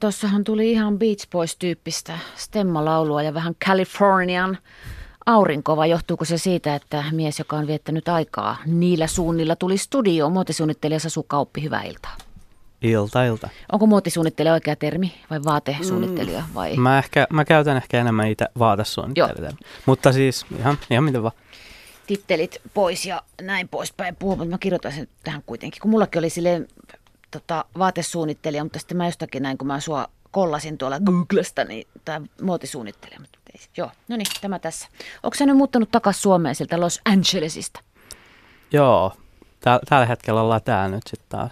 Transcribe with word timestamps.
Tuossahan 0.00 0.44
tuli 0.44 0.70
ihan 0.70 0.98
Beach 0.98 1.30
Boys-tyyppistä 1.30 2.18
stemmalaulua 2.36 3.22
ja 3.22 3.34
vähän 3.34 3.54
Californian 3.66 4.58
aurinko, 5.26 5.76
vai 5.76 5.90
johtuuko 5.90 6.24
se 6.24 6.38
siitä, 6.38 6.74
että 6.74 7.04
mies, 7.12 7.38
joka 7.38 7.56
on 7.56 7.66
viettänyt 7.66 8.08
aikaa 8.08 8.56
niillä 8.66 9.06
suunnilla, 9.06 9.56
tuli 9.56 9.78
studioon 9.78 10.32
muotisuunnittelija 10.32 11.00
Sasu 11.00 11.22
Kauppi, 11.22 11.62
hyvää 11.62 11.82
iltaa. 11.82 12.16
Ilta, 12.82 13.24
ilta. 13.24 13.48
Onko 13.72 13.86
muotisuunnittelija 13.86 14.52
oikea 14.52 14.76
termi 14.76 15.14
vai 15.30 15.40
vaatesuunnittelija 15.44 16.44
vai? 16.54 16.76
Mä, 16.76 16.98
ehkä, 16.98 17.26
mä 17.32 17.44
käytän 17.44 17.76
ehkä 17.76 18.00
enemmän 18.00 18.28
itse 18.28 18.46
vaatesuunnittelijaa. 18.58 19.56
Mutta 19.86 20.12
siis 20.12 20.46
ihan, 20.58 20.78
ihan 20.90 21.04
miten 21.04 21.22
vaan. 21.22 21.34
Tittelit 22.06 22.60
pois 22.74 23.06
ja 23.06 23.22
näin 23.42 23.68
poispäin 23.68 24.16
puhua, 24.16 24.36
mutta 24.36 24.50
mä 24.50 24.58
kirjoitan 24.58 24.92
sen 24.92 25.08
tähän 25.24 25.42
kuitenkin, 25.46 25.80
kun 25.80 25.90
mullakin 25.90 26.18
oli 26.18 26.30
silleen 26.30 26.68
tota, 27.40 27.64
vaatesuunnittelija, 27.78 28.64
mutta 28.64 28.78
sitten 28.78 28.96
mä 28.96 29.06
jostakin 29.06 29.42
näin, 29.42 29.58
kun 29.58 29.66
mä 29.66 29.80
sua 29.80 30.08
kollasin 30.30 30.78
tuolla 30.78 31.00
Googlesta, 31.00 31.64
niin 31.64 31.86
tämä 32.04 32.26
muotisuunnittelija. 32.42 33.20
Mutta 33.20 33.38
ei, 33.54 33.60
joo, 33.76 33.90
no 34.08 34.16
niin, 34.16 34.26
tämä 34.40 34.58
tässä. 34.58 34.88
Onko 35.22 35.34
sä 35.34 35.46
nyt 35.46 35.56
muuttanut 35.56 35.90
takaisin 35.90 36.22
Suomeen 36.22 36.54
sieltä 36.54 36.80
Los 36.80 37.00
Angelesista? 37.04 37.80
Joo, 38.72 39.12
Tää, 39.60 39.80
tällä 39.88 40.06
hetkellä 40.06 40.40
ollaan 40.40 40.62
täällä 40.64 40.96
nyt 40.96 41.02
sitten 41.06 41.28
taas. 41.28 41.50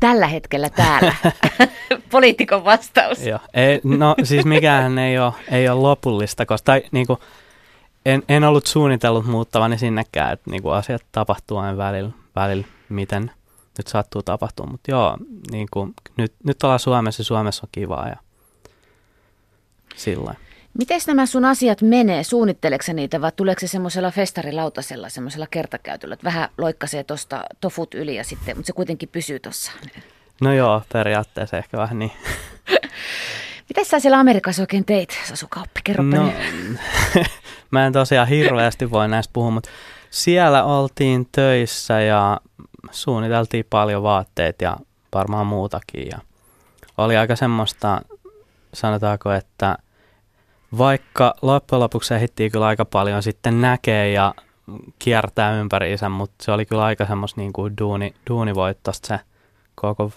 Tällä 0.00 0.26
hetkellä 0.26 0.70
täällä. 0.70 1.14
Poliitikon 2.12 2.64
vastaus. 2.64 3.26
Joo. 3.26 3.38
Ei, 3.54 3.80
no 3.84 4.14
siis 4.22 4.44
mikään 4.44 4.98
ei 4.98 5.18
ole, 5.18 5.32
ei 5.50 5.68
ole 5.68 5.80
lopullista, 5.80 6.46
koska 6.46 6.64
tai, 6.64 6.82
niinku, 6.92 7.18
en, 8.06 8.22
en 8.28 8.44
ollut 8.44 8.66
suunnitellut 8.66 9.26
muuttavani 9.26 9.78
sinnekään, 9.78 10.32
että 10.32 10.50
niinku, 10.50 10.68
asiat 10.68 11.02
tapahtuu 11.12 11.58
aina 11.58 11.76
välillä, 11.76 12.10
välillä 12.36 12.66
miten 12.88 13.30
nyt 13.78 13.86
sattuu 13.86 14.22
tapahtua. 14.22 14.66
Mutta 14.66 14.90
joo, 14.90 15.18
niinku, 15.50 15.94
nyt, 16.16 16.32
nyt 16.44 16.62
ollaan 16.62 16.78
Suomessa 16.78 17.20
ja 17.20 17.24
Suomessa 17.24 17.66
on 17.66 17.68
kivaa 17.72 18.08
ja 18.08 18.16
sillä 19.96 20.34
Miten 20.78 21.00
nämä 21.06 21.26
sun 21.26 21.44
asiat 21.44 21.82
menee? 21.82 22.24
Suunnitteleksä 22.24 22.92
niitä 22.92 23.20
vai 23.20 23.32
tuleeko 23.36 23.60
se 23.60 23.66
semmoisella 23.66 24.10
festarilautasella, 24.10 25.08
semmoisella 25.08 25.46
kertakäytöllä, 25.50 26.12
että 26.12 26.24
vähän 26.24 26.48
loikkasee 26.58 27.04
tuosta 27.04 27.44
tofut 27.60 27.94
yli 27.94 28.16
ja 28.16 28.24
sitten, 28.24 28.56
mutta 28.56 28.66
se 28.66 28.72
kuitenkin 28.72 29.08
pysyy 29.08 29.40
tuossa? 29.40 29.72
No 30.40 30.52
joo, 30.52 30.82
periaatteessa 30.92 31.56
ehkä 31.56 31.78
vähän 31.78 31.98
niin. 31.98 32.12
Miten 33.68 33.84
sä 33.84 34.00
siellä 34.00 34.18
Amerikassa 34.18 34.62
oikein 34.62 34.84
teit, 34.84 35.18
Sasu 35.28 35.46
Kauppi? 35.50 35.80
Kerropa 35.84 36.16
no, 36.16 36.26
nyt. 36.26 36.78
mä 37.70 37.86
en 37.86 37.92
tosiaan 37.92 38.28
hirveästi 38.28 38.90
voi 38.90 39.08
näistä 39.08 39.32
puhua, 39.32 39.50
mutta 39.50 39.70
siellä 40.10 40.64
oltiin 40.64 41.28
töissä 41.32 42.00
ja 42.00 42.40
suunniteltiin 42.90 43.64
paljon 43.70 44.02
vaatteet 44.02 44.62
ja 44.62 44.76
varmaan 45.14 45.46
muutakin. 45.46 46.08
Ja 46.10 46.18
oli 46.98 47.16
aika 47.16 47.36
semmoista, 47.36 48.00
sanotaanko, 48.74 49.32
että 49.32 49.78
vaikka 50.78 51.34
loppujen 51.42 51.80
lopuksi 51.80 52.14
ehdittiin 52.14 52.52
kyllä 52.52 52.66
aika 52.66 52.84
paljon 52.84 53.22
sitten 53.22 53.60
näkee 53.60 54.10
ja 54.12 54.34
kiertää 54.98 55.52
ympäriinsä, 55.52 56.08
mutta 56.08 56.44
se 56.44 56.52
oli 56.52 56.66
kyllä 56.66 56.84
aika 56.84 57.06
semmoista 57.06 57.40
niin 57.40 57.52
kuin 57.52 57.74
duuni, 57.80 58.14
duunivoittosta 58.30 59.08
se 59.08 59.20
koko, 59.74 60.12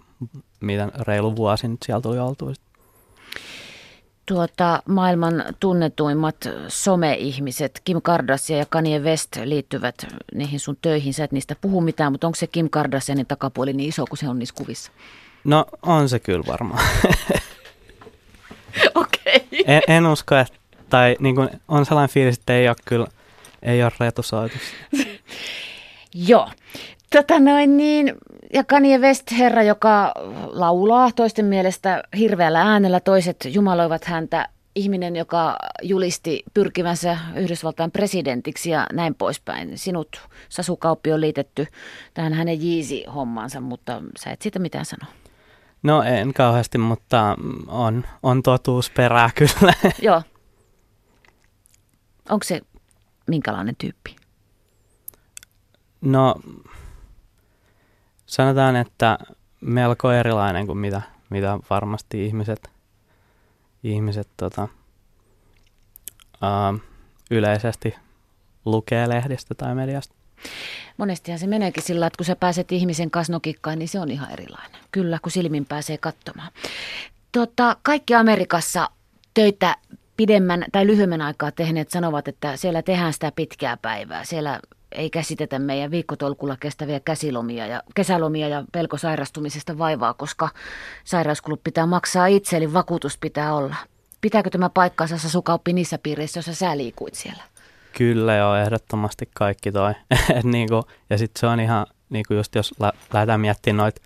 miten 0.59 0.91
reilu 0.99 1.35
vuosi 1.35 1.67
nyt 1.67 1.79
siellä 1.85 2.01
tuli 2.01 2.19
oltua. 2.19 2.53
Tuota, 4.31 4.83
maailman 4.85 5.43
tunnetuimmat 5.59 6.35
some-ihmiset, 6.67 7.81
Kim 7.83 8.01
Kardashian 8.01 8.59
ja 8.59 8.65
Kanye 8.69 8.99
West 8.99 9.35
liittyvät 9.43 10.07
niihin 10.33 10.59
sun 10.59 10.77
töihin. 10.81 11.13
Sä 11.13 11.23
et 11.23 11.31
niistä 11.31 11.55
puhu 11.61 11.81
mitään, 11.81 12.11
mutta 12.11 12.27
onko 12.27 12.35
se 12.35 12.47
Kim 12.47 12.69
Kardashianin 12.69 13.25
takapuoli 13.25 13.73
niin 13.73 13.89
iso 13.89 14.05
kuin 14.05 14.17
se 14.17 14.29
on 14.29 14.39
niissä 14.39 14.55
kuvissa? 14.55 14.91
No 15.43 15.65
on 15.81 16.09
se 16.09 16.19
kyllä 16.19 16.43
varmaan. 16.47 16.85
Okei. 18.95 19.35
Okay. 19.35 19.59
En, 19.65 19.81
en 19.87 20.05
usko, 20.05 20.35
että, 20.35 20.57
tai 20.89 21.15
niin 21.19 21.35
kuin, 21.35 21.49
on 21.67 21.85
sellainen 21.85 22.13
fiilis, 22.13 22.37
että 22.37 22.53
ei 22.53 22.67
ole 22.67 22.75
kyllä, 22.85 23.07
ei 23.61 23.83
ole 23.83 23.91
retusoitus. 23.99 24.61
Joo. 26.27 26.49
Tota 27.15 27.39
noin 27.39 27.77
niin, 27.77 28.13
ja 28.53 28.63
Kanye 28.63 28.97
West, 28.97 29.31
herra, 29.37 29.63
joka 29.63 30.11
laulaa 30.47 31.11
toisten 31.15 31.45
mielestä 31.45 32.03
hirveällä 32.17 32.61
äänellä, 32.61 32.99
toiset 32.99 33.37
jumaloivat 33.45 34.05
häntä, 34.05 34.49
ihminen, 34.75 35.15
joka 35.15 35.57
julisti 35.81 36.43
pyrkivänsä 36.53 37.17
Yhdysvaltain 37.35 37.91
presidentiksi 37.91 38.69
ja 38.69 38.87
näin 38.93 39.15
poispäin. 39.15 39.77
Sinut, 39.77 40.21
Sasu 40.49 40.77
Kauppi, 40.77 41.11
on 41.11 41.21
liitetty 41.21 41.67
tähän 42.13 42.33
hänen 42.33 42.57
Jeezy-hommaansa, 42.61 43.61
mutta 43.61 44.01
sä 44.19 44.31
et 44.31 44.41
siitä 44.41 44.59
mitään 44.59 44.85
sano. 44.85 45.05
No 45.83 46.03
en 46.03 46.33
kauheasti, 46.33 46.77
mutta 46.77 47.37
on, 47.67 48.05
on 48.23 48.43
totuusperää 48.43 49.29
kyllä. 49.39 49.73
Joo. 50.01 50.21
Onko 52.29 52.43
se 52.43 52.61
minkälainen 53.27 53.75
tyyppi? 53.75 54.15
No 56.01 56.35
sanotaan, 58.31 58.75
että 58.75 59.17
melko 59.61 60.11
erilainen 60.11 60.67
kuin 60.67 60.77
mitä, 60.77 61.01
mitä 61.29 61.59
varmasti 61.69 62.25
ihmiset, 62.25 62.69
ihmiset 63.83 64.27
tota, 64.37 64.67
ää, 66.41 66.73
yleisesti 67.31 67.95
lukee 68.65 69.09
lehdistä 69.09 69.55
tai 69.55 69.75
mediasta. 69.75 70.15
Monestihan 70.97 71.39
se 71.39 71.47
meneekin 71.47 71.83
sillä, 71.83 72.07
että 72.07 72.17
kun 72.17 72.25
sä 72.25 72.35
pääset 72.35 72.71
ihmisen 72.71 73.11
kanssa 73.11 73.33
nokikkaan, 73.33 73.79
niin 73.79 73.89
se 73.89 73.99
on 73.99 74.11
ihan 74.11 74.31
erilainen. 74.31 74.81
Kyllä, 74.91 75.19
kun 75.21 75.31
silmin 75.31 75.65
pääsee 75.65 75.97
katsomaan. 75.97 76.51
Tota, 77.31 77.77
kaikki 77.81 78.15
Amerikassa 78.15 78.89
töitä 79.33 79.75
pidemmän 80.17 80.65
tai 80.71 80.87
lyhyemmän 80.87 81.21
aikaa 81.21 81.51
tehneet 81.51 81.89
sanovat, 81.89 82.27
että 82.27 82.57
siellä 82.57 82.81
tehdään 82.81 83.13
sitä 83.13 83.31
pitkää 83.35 83.77
päivää. 83.77 84.25
Siellä 84.25 84.59
ei 84.91 85.09
käsitetä 85.09 85.59
meidän 85.59 85.91
viikkotolkulla 85.91 86.57
kestäviä 86.59 86.99
käsilomia 86.99 87.67
ja 87.67 87.83
kesälomia 87.95 88.47
ja 88.47 88.63
pelko 88.71 88.97
sairastumisesta 88.97 89.77
vaivaa, 89.77 90.13
koska 90.13 90.49
sairauskulut 91.03 91.63
pitää 91.63 91.85
maksaa 91.85 92.27
itse, 92.27 92.57
eli 92.57 92.73
vakuutus 92.73 93.17
pitää 93.17 93.55
olla. 93.55 93.75
Pitääkö 94.21 94.49
tämä 94.49 94.69
paikkaansa 94.69 95.29
sukauppi 95.29 95.73
niissä 95.73 95.97
piireissä, 95.97 96.37
joissa 96.37 96.55
sä 96.55 96.77
liikuit 96.77 97.13
siellä? 97.13 97.43
Kyllä 97.97 98.35
joo, 98.35 98.55
ehdottomasti 98.55 99.29
kaikki 99.33 99.71
toi. 99.71 99.93
niinku, 100.43 100.83
ja 101.09 101.17
sitten 101.17 101.39
se 101.39 101.47
on 101.47 101.59
ihan, 101.59 101.85
niinku 102.09 102.33
just 102.33 102.55
jos 102.55 102.73
lä- 102.79 102.93
lähdetään 103.13 103.41
miettimään 103.41 103.77
noita 103.77 104.01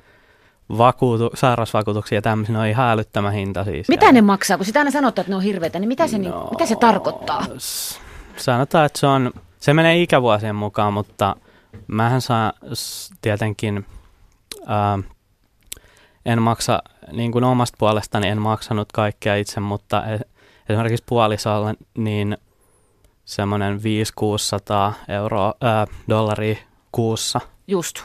vakuutu, 0.78 1.30
sairausvakuutuksia 1.34 2.18
ja 2.18 2.22
tämmöisiä, 2.22 2.54
ne 2.54 2.60
on 2.60 2.68
ihan 2.68 2.92
älyttömän 2.92 3.34
hinta 3.34 3.64
siis. 3.64 3.90
Mitä 3.90 4.06
ja... 4.06 4.12
ne 4.12 4.22
maksaa? 4.22 4.58
Kun 4.58 4.66
sitä 4.66 4.80
aina 4.80 4.92
sanotaan, 4.92 5.24
että 5.24 5.32
ne 5.32 5.36
on 5.36 5.42
hirveitä, 5.42 5.80
niin 5.80 5.88
mitä 5.88 6.08
se, 6.08 6.18
no, 6.18 6.22
niin, 6.22 6.50
mitä 6.52 6.66
se 6.66 6.76
tarkoittaa? 6.76 7.46
Sanotaan, 8.38 8.86
että 8.86 9.00
se 9.00 9.08
on, 9.08 9.32
se 9.66 9.74
menee 9.74 10.02
ikävuosien 10.02 10.56
mukaan, 10.56 10.94
mutta 10.94 11.36
mähän 11.88 12.22
saa 12.22 12.54
tietenkin, 13.22 13.86
ää, 14.68 15.00
en 16.26 16.42
maksa, 16.42 16.84
niin 17.12 17.32
kuin 17.32 17.44
omasta 17.44 17.76
puolestani 17.80 18.28
en 18.28 18.42
maksanut 18.42 18.92
kaikkea 18.92 19.36
itse, 19.36 19.60
mutta 19.60 20.06
e, 20.06 20.20
esimerkiksi 20.70 21.04
puolisolle, 21.06 21.76
niin 21.98 22.38
semmoinen 23.26 23.80
500-600 23.80 24.94
euroa, 25.08 25.54
ää, 25.62 25.88
dollaria 26.10 26.56
kuussa. 26.92 27.40
Just. 27.68 28.04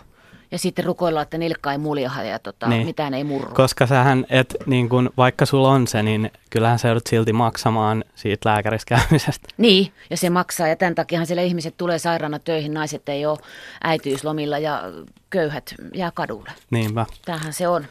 Ja 0.50 0.58
sitten 0.58 0.84
rukoillaan, 0.84 1.22
että 1.22 1.38
nilkka 1.38 1.72
ei 1.72 1.78
muljaha 1.78 2.22
ja 2.22 2.38
tota, 2.38 2.68
niin. 2.68 2.86
mitään 2.86 3.14
ei 3.14 3.24
murru. 3.24 3.54
Koska 3.54 3.86
sähän, 3.86 4.26
et, 4.30 4.56
niin 4.66 4.88
kun, 4.88 5.10
vaikka 5.16 5.46
sulla 5.46 5.68
on 5.68 5.86
se, 5.86 6.02
niin 6.02 6.30
kyllähän 6.50 6.78
sä 6.78 6.88
joudut 6.88 7.06
silti 7.06 7.32
maksamaan 7.32 8.04
siitä 8.14 8.48
lääkärissä 8.48 8.86
käymisestä. 8.86 9.48
Niin, 9.56 9.92
ja 10.10 10.16
se 10.16 10.30
maksaa. 10.30 10.68
Ja 10.68 10.76
tämän 10.76 10.94
takiahan 10.94 11.26
siellä 11.26 11.42
ihmiset 11.42 11.74
tulee 11.76 11.98
sairaana 11.98 12.38
töihin, 12.38 12.74
naiset 12.74 13.08
ei 13.08 13.26
ole 13.26 13.38
äitiyslomilla 13.84 14.58
ja 14.58 14.82
köyhät 15.30 15.74
jää 15.94 16.10
kadulle. 16.14 16.50
Niinpä. 16.70 17.06
Tämähän 17.24 17.52
se 17.52 17.68
on. 17.68 17.86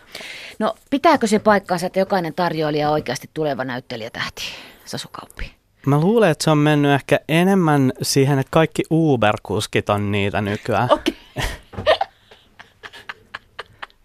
No 0.59 0.75
pitääkö 0.89 1.27
se 1.27 1.39
paikkaansa, 1.39 1.85
että 1.85 1.99
jokainen 1.99 2.33
tarjoilija 2.33 2.87
on 2.87 2.93
oikeasti 2.93 3.29
tuleva 3.33 3.63
näyttelijätähti, 3.63 4.43
Sasu 4.85 5.07
Kauppi? 5.11 5.51
Mä 5.85 5.99
luulen, 5.99 6.31
että 6.31 6.43
se 6.43 6.51
on 6.51 6.57
mennyt 6.57 6.91
ehkä 6.91 7.19
enemmän 7.29 7.93
siihen, 8.01 8.39
että 8.39 8.51
kaikki 8.51 8.83
Uber-kuskit 8.91 9.89
on 9.89 10.11
niitä 10.11 10.41
nykyään. 10.41 10.87
Okei. 10.91 11.15
Okay. 11.35 11.49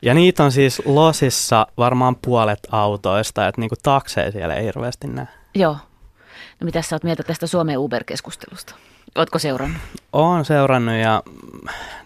ja 0.05 0.15
niitä 0.15 0.45
on 0.45 0.53
siis 0.53 0.83
losissa 0.85 1.67
varmaan 1.77 2.17
puolet 2.17 2.59
autoista, 2.71 3.49
että 3.49 3.61
niinku 3.61 3.77
takseja 3.83 4.33
siellä 4.33 4.55
ei 4.55 4.65
hirveästi 4.65 5.07
näe. 5.07 5.27
Joo. 5.55 5.77
No 6.61 6.65
mitä 6.65 6.83
sä 6.83 6.97
oot 6.97 7.05
mieltä 7.05 7.23
tästä 7.23 7.47
Suomen 7.47 7.79
Uber-keskustelusta? 7.79 8.75
Ootko 9.15 9.39
seurannut? 9.39 9.83
Oon 10.13 10.45
seurannut 10.45 10.95
ja 10.95 11.23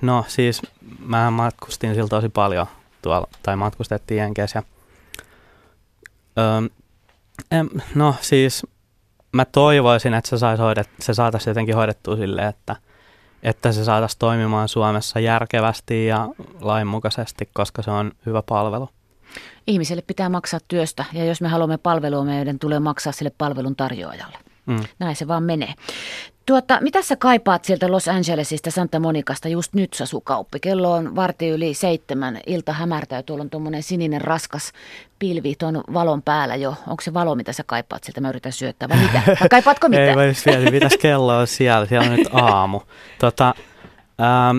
no 0.00 0.24
siis 0.28 0.62
mä 1.06 1.30
matkustin 1.30 1.94
sillä 1.94 2.08
tosi 2.08 2.28
paljon 2.28 2.66
tuolla, 3.02 3.28
tai 3.42 3.56
matkustettiin 3.56 4.18
Jenkeissä. 4.18 4.62
Öö, 6.38 7.64
no 7.94 8.14
siis 8.20 8.66
mä 9.32 9.44
toivoisin, 9.44 10.14
että 10.14 10.30
se, 10.30 10.38
sais 10.38 10.60
hoidet, 10.60 10.90
se 11.00 11.14
saataisiin 11.14 11.50
jotenkin 11.50 11.74
hoidettua 11.74 12.16
silleen, 12.16 12.48
että, 12.48 12.76
että 13.42 13.72
se 13.72 13.84
saataisiin 13.84 14.18
toimimaan 14.18 14.68
Suomessa 14.68 15.20
järkevästi 15.20 16.06
ja 16.06 16.28
lainmukaisesti, 16.60 17.48
koska 17.54 17.82
se 17.82 17.90
on 17.90 18.12
hyvä 18.26 18.42
palvelu. 18.48 18.88
Ihmiselle 19.66 20.02
pitää 20.02 20.28
maksaa 20.28 20.60
työstä 20.68 21.04
ja 21.12 21.24
jos 21.24 21.40
me 21.40 21.48
haluamme 21.48 21.78
palvelua, 21.78 22.24
meidän 22.24 22.58
tulee 22.58 22.80
maksaa 22.80 23.12
sille 23.12 23.32
palvelun 23.38 23.76
tarjoajalle. 23.76 24.38
Mm. 24.66 24.84
Näin 24.98 25.16
se 25.16 25.28
vaan 25.28 25.42
menee. 25.42 25.74
Tuota, 26.48 26.78
mitä 26.80 27.02
sä 27.02 27.16
kaipaat 27.16 27.64
sieltä 27.64 27.92
Los 27.92 28.08
Angelesista 28.08 28.70
Santa 28.70 29.00
Monicasta 29.00 29.48
just 29.48 29.74
nyt, 29.74 29.94
Sasu 29.94 30.20
Kauppi? 30.20 30.60
Kello 30.60 30.92
on 30.92 31.16
varti 31.16 31.48
yli 31.48 31.74
seitsemän, 31.74 32.40
ilta 32.46 32.72
hämärtää 32.72 33.22
tuolla 33.22 33.42
on 33.42 33.50
tuommoinen 33.50 33.82
sininen 33.82 34.20
raskas 34.20 34.72
pilvi 35.18 35.54
tuon 35.58 35.84
valon 35.92 36.22
päällä 36.22 36.56
jo. 36.56 36.74
Onko 36.86 37.02
se 37.02 37.14
valo, 37.14 37.34
mitä 37.34 37.52
sä 37.52 37.64
kaipaat 37.66 38.04
sieltä? 38.04 38.20
Mä 38.20 38.28
yritän 38.28 38.52
syöttää, 38.52 38.88
vai 38.88 38.98
mitä? 38.98 39.22
Vai 39.40 39.48
kaipaatko 39.48 39.88
mitään? 39.88 40.08
Ei 40.08 40.14
voi 40.14 40.32
vielä, 40.46 40.70
mitäs 40.70 40.96
kello 40.96 41.38
on 41.38 41.46
siellä? 41.46 41.86
Siellä 41.86 42.10
on 42.10 42.16
nyt 42.16 42.28
aamu. 42.32 42.80
Tota, 43.18 43.54
ähm, 44.20 44.58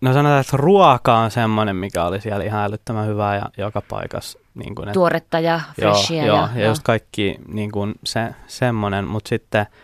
no 0.00 0.12
sanotaan, 0.12 0.40
että 0.40 0.56
ruoka 0.56 1.18
on 1.18 1.30
semmoinen, 1.30 1.76
mikä 1.76 2.04
oli 2.04 2.20
siellä 2.20 2.44
ihan 2.44 2.64
älyttömän 2.64 3.06
hyvää 3.06 3.36
ja 3.36 3.42
joka 3.58 3.82
paikassa. 3.88 4.38
Niin 4.54 4.74
kuin, 4.74 4.88
että, 4.88 4.94
Tuoretta 4.94 5.40
ja 5.40 5.60
freshia. 5.80 6.26
Joo, 6.26 6.36
ja, 6.36 6.48
ja, 6.54 6.60
ja 6.62 6.68
just 6.68 6.82
kaikki 6.82 7.36
niin 7.48 7.72
kuin 7.72 7.94
se, 8.04 8.34
semmoinen, 8.46 9.04
mutta 9.04 9.28
sitten– 9.28 9.66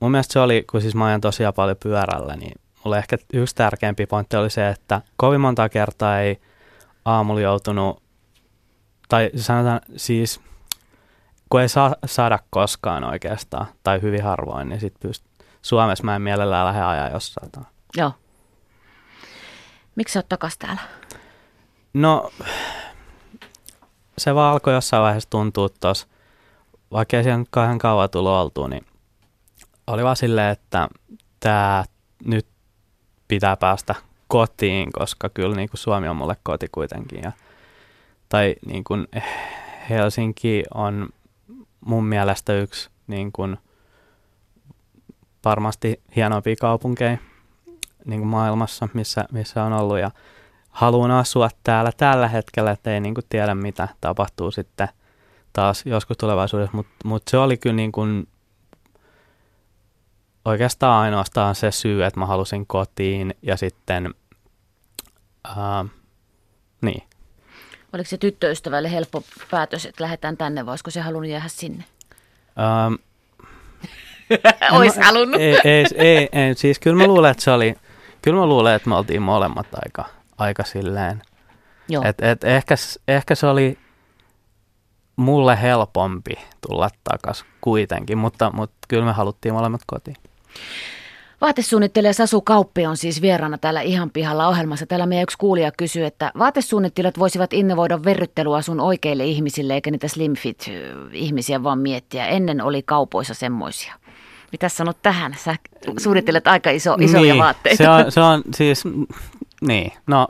mun 0.00 0.10
mielestä 0.10 0.32
se 0.32 0.40
oli, 0.40 0.64
kun 0.70 0.80
siis 0.80 0.94
mä 0.94 1.04
ajan 1.04 1.20
tosiaan 1.20 1.54
paljon 1.54 1.76
pyörällä, 1.82 2.36
niin 2.36 2.60
mulle 2.84 2.98
ehkä 2.98 3.18
yksi 3.32 3.54
tärkeämpi 3.54 4.06
pointti 4.06 4.36
oli 4.36 4.50
se, 4.50 4.68
että 4.68 5.02
kovin 5.16 5.40
monta 5.40 5.68
kertaa 5.68 6.20
ei 6.20 6.40
aamulla 7.04 7.40
joutunut, 7.40 8.02
tai 9.08 9.30
sanotaan 9.36 9.80
siis, 9.96 10.40
kun 11.50 11.60
ei 11.60 11.68
saa, 11.68 11.94
saada 12.06 12.38
koskaan 12.50 13.04
oikeastaan, 13.04 13.66
tai 13.82 14.02
hyvin 14.02 14.24
harvoin, 14.24 14.68
niin 14.68 14.80
sit 14.80 14.94
pyst- 15.06 15.44
Suomessa 15.62 16.04
mä 16.04 16.16
en 16.16 16.22
mielellään 16.22 16.66
lähde 16.66 16.82
ajaa 16.82 17.08
jossain. 17.08 17.50
Joo. 17.96 18.12
Miksi 19.96 20.12
sä 20.12 20.18
oot 20.18 20.28
takas 20.28 20.58
täällä? 20.58 20.80
No, 21.94 22.30
se 24.18 24.34
vaan 24.34 24.52
alkoi 24.52 24.74
jossain 24.74 25.02
vaiheessa 25.02 25.30
tuntua 25.30 25.68
tuossa, 25.68 26.06
vaikka 26.92 27.16
ei 27.16 27.22
siellä 27.22 27.38
nyt 27.38 27.48
kauhean 27.50 27.78
kauan 27.78 28.10
tullut 28.10 28.32
oltua, 28.32 28.68
niin 28.68 28.86
oli 29.86 30.04
vaan 30.04 30.16
silleen, 30.16 30.52
että 30.52 30.88
tämä 31.40 31.84
nyt 32.24 32.46
pitää 33.28 33.56
päästä 33.56 33.94
kotiin, 34.28 34.92
koska 34.92 35.28
kyllä 35.28 35.56
niin 35.56 35.68
kuin 35.68 35.78
Suomi 35.78 36.08
on 36.08 36.16
mulle 36.16 36.36
koti 36.42 36.66
kuitenkin. 36.72 37.22
Ja, 37.22 37.32
tai 38.28 38.54
niin 38.66 38.84
kuin 38.84 39.08
Helsinki 39.90 40.62
on 40.74 41.08
mun 41.80 42.04
mielestä 42.04 42.52
yksi 42.52 42.90
niin 43.06 43.32
kuin 43.32 43.56
varmasti 45.44 46.02
hienoimpia 46.16 46.56
kaupunkeja 46.60 47.18
niin 48.04 48.20
kuin 48.20 48.28
maailmassa, 48.28 48.88
missä, 48.94 49.24
missä 49.32 49.64
on 49.64 49.72
ollut. 49.72 49.98
Ja 49.98 50.10
haluan 50.70 51.10
asua 51.10 51.48
täällä 51.64 51.92
tällä 51.96 52.28
hetkellä, 52.28 52.70
että 52.70 52.94
ei 52.94 53.00
niin 53.00 53.14
kuin 53.14 53.24
tiedä 53.28 53.54
mitä 53.54 53.88
tapahtuu 54.00 54.50
sitten 54.50 54.88
taas 55.52 55.86
joskus 55.86 56.16
tulevaisuudessa, 56.18 56.76
mutta 56.76 56.92
mut 57.04 57.22
se 57.30 57.38
oli 57.38 57.56
kyllä 57.56 57.76
niin 57.76 57.92
kuin 57.92 58.28
oikeastaan 60.44 61.02
ainoastaan 61.02 61.54
se 61.54 61.70
syy, 61.70 62.04
että 62.04 62.20
mä 62.20 62.26
halusin 62.26 62.66
kotiin 62.66 63.34
ja 63.42 63.56
sitten, 63.56 64.14
uh, 65.48 65.90
niin. 66.82 67.02
Oliko 67.92 68.08
se 68.08 68.18
tyttöystävälle 68.18 68.92
helppo 68.92 69.22
päätös, 69.50 69.86
että 69.86 70.04
lähdetään 70.04 70.36
tänne, 70.36 70.66
vai 70.66 70.72
olisiko 70.72 70.90
se 70.90 71.00
halunnut 71.00 71.30
jäädä 71.30 71.48
sinne? 71.48 71.84
Um, 72.86 72.98
Ois 74.78 74.96
mä, 74.96 75.04
halunnut. 75.04 75.40
Ei, 75.40 75.58
ei, 75.64 75.86
ei, 75.94 76.28
ei, 76.32 76.54
siis 76.54 76.78
kyllä 76.78 76.96
mä 76.96 77.06
luulen, 77.06 77.30
että 77.30 77.42
se 77.42 77.50
oli, 77.50 77.74
kyllä 78.22 78.38
mä 78.38 78.46
luulen, 78.46 78.74
että 78.74 78.88
me 78.88 78.94
oltiin 78.94 79.22
molemmat 79.22 79.66
aika, 79.84 80.04
aika 80.38 80.64
silleen. 80.64 81.22
Joo. 81.88 82.02
Et, 82.06 82.20
et 82.20 82.44
ehkä, 82.44 82.74
ehkä 83.08 83.34
se 83.34 83.46
oli 83.46 83.78
mulle 85.16 85.62
helpompi 85.62 86.34
tulla 86.68 86.90
takaisin 87.04 87.46
kuitenkin, 87.60 88.18
mutta, 88.18 88.50
mutta 88.54 88.76
kyllä 88.88 89.04
me 89.04 89.12
haluttiin 89.12 89.54
molemmat 89.54 89.80
kotiin. 89.86 90.16
Vaatesuunnittelija 91.40 92.12
Sasu 92.12 92.40
Kauppi 92.40 92.86
on 92.86 92.96
siis 92.96 93.22
vieraana 93.22 93.58
täällä 93.58 93.80
ihan 93.80 94.10
pihalla 94.10 94.48
ohjelmassa. 94.48 94.86
Täällä 94.86 95.06
meidän 95.06 95.22
yksi 95.22 95.38
kuulija 95.38 95.72
kysyy, 95.72 96.04
että 96.04 96.32
vaatesuunnittelijat 96.38 97.18
voisivat 97.18 97.52
innovoida 97.52 98.04
verryttelua 98.04 98.62
sun 98.62 98.80
oikeille 98.80 99.24
ihmisille, 99.24 99.74
eikä 99.74 99.90
niitä 99.90 100.08
slimfit-ihmisiä 100.08 101.62
vaan 101.62 101.78
miettiä. 101.78 102.26
Ennen 102.26 102.62
oli 102.62 102.82
kaupoissa 102.82 103.34
semmoisia. 103.34 103.94
Mitä 104.52 104.68
sanot 104.68 105.02
tähän? 105.02 105.34
Sä 105.38 105.56
suunnittelet 105.98 106.48
aika 106.48 106.70
iso, 106.70 106.96
isoja 107.00 107.32
niin, 107.32 107.42
vaatteita. 107.42 107.84
Se 107.84 107.88
on, 107.88 108.12
se 108.12 108.20
on 108.20 108.42
siis, 108.54 108.84
niin, 109.60 109.92
no 110.06 110.28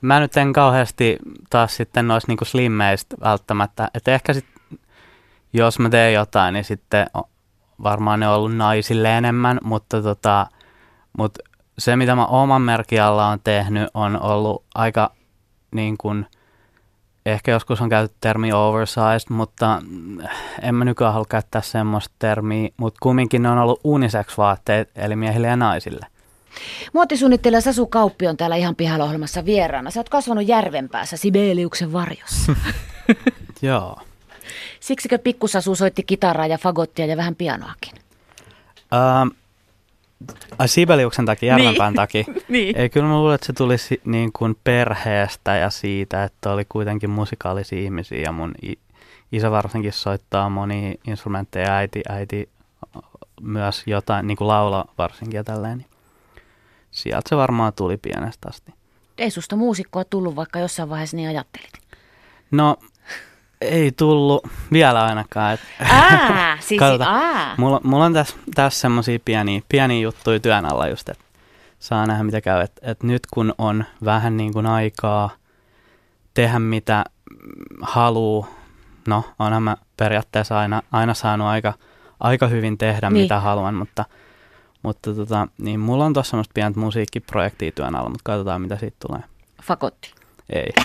mä 0.00 0.20
nyt 0.20 0.36
en 0.36 0.52
kauheasti 0.52 1.18
taas 1.50 1.76
sitten 1.76 2.08
noista 2.08 2.30
niinku 2.30 2.44
slimmeistä 2.44 3.16
välttämättä, 3.20 3.88
että 3.94 4.14
ehkä 4.14 4.32
sitten 4.32 4.78
jos 5.52 5.78
mä 5.78 5.88
teen 5.88 6.14
jotain, 6.14 6.52
niin 6.52 6.64
sitten 6.64 7.06
varmaan 7.82 8.20
ne 8.20 8.28
on 8.28 8.34
ollut 8.34 8.56
naisille 8.56 9.16
enemmän, 9.16 9.58
mutta 9.64 10.02
tota, 10.02 10.46
mut 11.18 11.38
se 11.78 11.96
mitä 11.96 12.14
mä 12.14 12.26
oman 12.26 12.62
merkin 12.62 13.02
alla 13.02 13.26
on 13.26 13.40
tehnyt 13.44 13.88
on 13.94 14.22
ollut 14.22 14.64
aika 14.74 15.10
niin 15.74 15.98
kuin, 15.98 16.26
ehkä 17.26 17.50
joskus 17.50 17.80
on 17.80 17.88
käytetty 17.88 18.18
termi 18.20 18.52
oversized, 18.52 19.28
mutta 19.28 19.82
en 20.62 20.74
mä 20.74 20.84
nykyään 20.84 21.12
halua 21.12 21.26
käyttää 21.28 21.62
semmoista 21.62 22.14
termiä, 22.18 22.68
mutta 22.76 22.98
kumminkin 23.02 23.42
ne 23.42 23.50
on 23.50 23.58
ollut 23.58 23.80
unisex-vaatteet, 23.84 24.90
eli 24.96 25.16
miehille 25.16 25.46
ja 25.46 25.56
naisille. 25.56 26.06
Muotisuunnittelija 26.92 27.60
Sasu 27.60 27.86
Kauppi 27.86 28.26
on 28.26 28.36
täällä 28.36 28.56
ihan 28.56 28.76
pihalla 28.76 29.04
ohjelmassa 29.04 29.44
vieraana. 29.44 29.90
Sä 29.90 30.00
oot 30.00 30.08
kasvanut 30.08 30.48
järvenpäässä 30.48 31.16
Sibeliuksen 31.16 31.92
varjossa. 31.92 32.52
Joo. 33.62 33.98
Siksikö 34.80 35.18
pikkusasu 35.18 35.74
soitti 35.74 36.02
kitaraa 36.02 36.46
ja 36.46 36.58
fagottia 36.58 37.06
ja 37.06 37.16
vähän 37.16 37.34
pianoakin? 37.34 37.92
Uh, 38.92 39.34
ai 40.58 40.68
Sibeliuksen 40.68 41.26
takia, 41.26 41.52
Järvenpään 41.58 41.92
niin. 41.92 41.96
takia. 41.96 42.24
niin. 42.48 42.76
Ei, 42.76 42.88
kyllä 42.88 43.06
mä 43.06 43.18
luulen, 43.18 43.34
että 43.34 43.46
se 43.46 43.52
tuli 43.52 43.78
si- 43.78 44.00
niin 44.04 44.32
kuin 44.32 44.56
perheestä 44.64 45.56
ja 45.56 45.70
siitä, 45.70 46.24
että 46.24 46.50
oli 46.52 46.64
kuitenkin 46.68 47.10
musikaalisia 47.10 47.78
ihmisiä 47.78 48.18
ja 48.18 48.32
mun 48.32 48.54
i- 48.64 48.78
isä 49.32 49.50
varsinkin 49.50 49.92
soittaa 49.92 50.48
moni 50.48 50.94
instrumentteja 51.06 51.68
ja 51.68 51.76
äiti, 51.76 52.02
äiti 52.08 52.48
myös 53.40 53.82
jotain, 53.86 54.26
niin 54.26 54.36
kuin 54.36 54.48
laula 54.48 54.84
varsinkin 54.98 55.36
ja 55.38 55.44
tälleen. 55.44 55.78
Niin 55.78 55.88
sieltä 56.90 57.28
se 57.28 57.36
varmaan 57.36 57.72
tuli 57.72 57.96
pienestä 57.96 58.48
asti. 58.48 58.74
Ei 59.18 59.30
susta 59.30 59.56
muusikkoa 59.56 60.04
tullut, 60.04 60.36
vaikka 60.36 60.58
jossain 60.58 60.88
vaiheessa 60.90 61.16
niin 61.16 61.28
ajattelit. 61.28 61.72
No 62.50 62.76
ei 63.64 63.92
tullut 63.92 64.46
vielä 64.72 65.04
ainakaan. 65.04 65.54
Et, 65.54 65.60
aa, 65.90 66.56
siis 66.60 66.82
aa. 67.06 67.54
Mulla, 67.56 67.80
mulla 67.84 68.04
on 68.04 68.12
tässä, 68.12 68.36
tässä 68.54 68.80
semmoisia 68.80 69.18
pieniä, 69.24 69.60
pieniä 69.68 70.00
juttuja 70.00 70.40
työn 70.40 70.64
alla 70.64 70.88
just, 70.88 71.08
että 71.08 71.24
saa 71.78 72.06
nähdä 72.06 72.22
mitä 72.22 72.40
käy. 72.40 72.60
Et, 72.60 72.72
et 72.82 73.02
nyt 73.02 73.22
kun 73.26 73.54
on 73.58 73.84
vähän 74.04 74.36
niin 74.36 74.52
kuin 74.52 74.66
aikaa 74.66 75.30
tehdä 76.34 76.58
mitä 76.58 77.04
haluu, 77.82 78.46
no 79.08 79.24
onhan 79.38 79.62
mä 79.62 79.76
periaatteessa 79.96 80.58
aina, 80.58 80.82
aina 80.92 81.14
saanut 81.14 81.46
aika, 81.46 81.74
aika 82.20 82.46
hyvin 82.46 82.78
tehdä 82.78 83.10
niin. 83.10 83.22
mitä 83.24 83.40
haluan, 83.40 83.74
mutta, 83.74 84.04
mutta 84.82 85.14
tota, 85.14 85.48
niin 85.58 85.80
mulla 85.80 86.04
on 86.04 86.12
tuossa 86.12 86.30
semmoista 86.30 86.52
pientä 86.54 86.80
musiikkiprojektia 86.80 87.72
työn 87.72 87.96
alla, 87.96 88.08
mutta 88.08 88.24
katsotaan 88.24 88.62
mitä 88.62 88.76
siitä 88.76 88.96
tulee. 89.06 89.22
Fakotti. 89.62 90.12
Ei. 90.50 90.72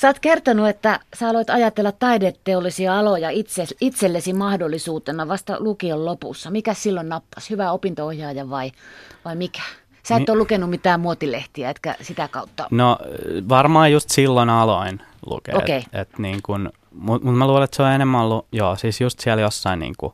Sä 0.00 0.08
oot 0.08 0.18
kertonut, 0.18 0.68
että 0.68 1.00
sä 1.14 1.28
aloit 1.28 1.50
ajatella 1.50 1.92
taideteollisia 1.92 2.98
aloja 2.98 3.30
itse, 3.30 3.64
itsellesi 3.80 4.32
mahdollisuutena 4.32 5.28
vasta 5.28 5.56
lukion 5.58 6.04
lopussa. 6.04 6.50
Mikä 6.50 6.74
silloin 6.74 7.08
nappasi? 7.08 7.50
Hyvä 7.50 7.70
opintoohjaaja 7.72 8.50
vai, 8.50 8.72
vai 9.24 9.36
mikä? 9.36 9.62
Sä 10.02 10.14
et 10.14 10.18
niin, 10.18 10.30
ole 10.30 10.38
lukenut 10.38 10.70
mitään 10.70 11.00
muotilehtiä, 11.00 11.70
etkä 11.70 11.94
sitä 12.00 12.28
kautta? 12.28 12.68
No 12.70 12.98
varmaan 13.48 13.92
just 13.92 14.10
silloin 14.10 14.50
aloin 14.50 15.02
lukea. 15.26 15.56
Okay. 15.56 15.76
Et, 15.76 15.84
et 15.92 16.18
niin 16.18 16.40
kun, 16.42 16.70
mutta 16.90 17.28
mut 17.28 17.38
mä 17.38 17.46
luulen, 17.46 17.62
että 17.64 17.76
se 17.76 17.82
on 17.82 17.92
enemmän 17.92 18.20
ollut, 18.20 18.46
joo, 18.52 18.76
siis 18.76 19.00
just 19.00 19.20
siellä 19.20 19.42
jossain 19.42 19.78
niin 19.78 19.94
kuin 19.98 20.12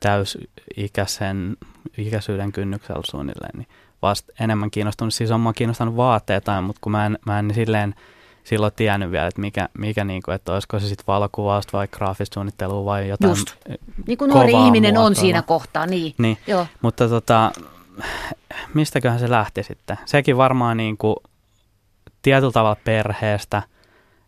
täysikäisen 0.00 1.56
ikäisyyden 1.98 2.52
kynnyksellä 2.52 3.02
suunnilleen, 3.10 3.58
niin 3.58 3.68
vasta 4.02 4.32
enemmän 4.40 4.70
kiinnostunut. 4.70 5.14
Siis 5.14 5.30
on 5.30 5.40
mua 5.40 5.52
kiinnostanut 5.52 5.96
vaatteita, 5.96 6.60
mutta 6.60 6.80
kun 6.80 6.92
mä 6.92 7.06
en, 7.06 7.18
mä 7.26 7.38
en 7.38 7.54
silleen 7.54 7.94
silloin 8.44 8.72
tiennyt 8.76 9.10
vielä, 9.10 9.26
että 9.26 9.40
mikä, 9.40 9.68
mikä 9.78 10.04
niin 10.04 10.22
kuin, 10.22 10.34
että 10.34 10.52
olisiko 10.52 10.80
se 10.80 10.88
sitten 10.88 11.06
valokuvausta 11.06 11.78
vai 11.78 11.88
graafista 11.88 12.34
suunnittelua 12.34 12.84
vai 12.84 13.08
jotain 13.08 13.30
Just. 13.30 13.54
Niin 14.06 14.18
kuin 14.18 14.30
nuori 14.30 14.52
ihminen 14.52 14.94
muotoilla. 14.94 15.06
on 15.06 15.14
siinä 15.14 15.42
kohtaa, 15.42 15.86
niin. 15.86 16.14
niin. 16.18 16.38
Joo. 16.46 16.66
Mutta 16.82 17.08
tota, 17.08 17.52
mistäköhän 18.74 19.18
se 19.18 19.30
lähti 19.30 19.62
sitten? 19.62 19.98
Sekin 20.04 20.36
varmaan 20.36 20.76
niin 20.76 20.98
kuin 20.98 21.16
tietyllä 22.22 22.52
tavalla 22.52 22.80
perheestä, 22.84 23.62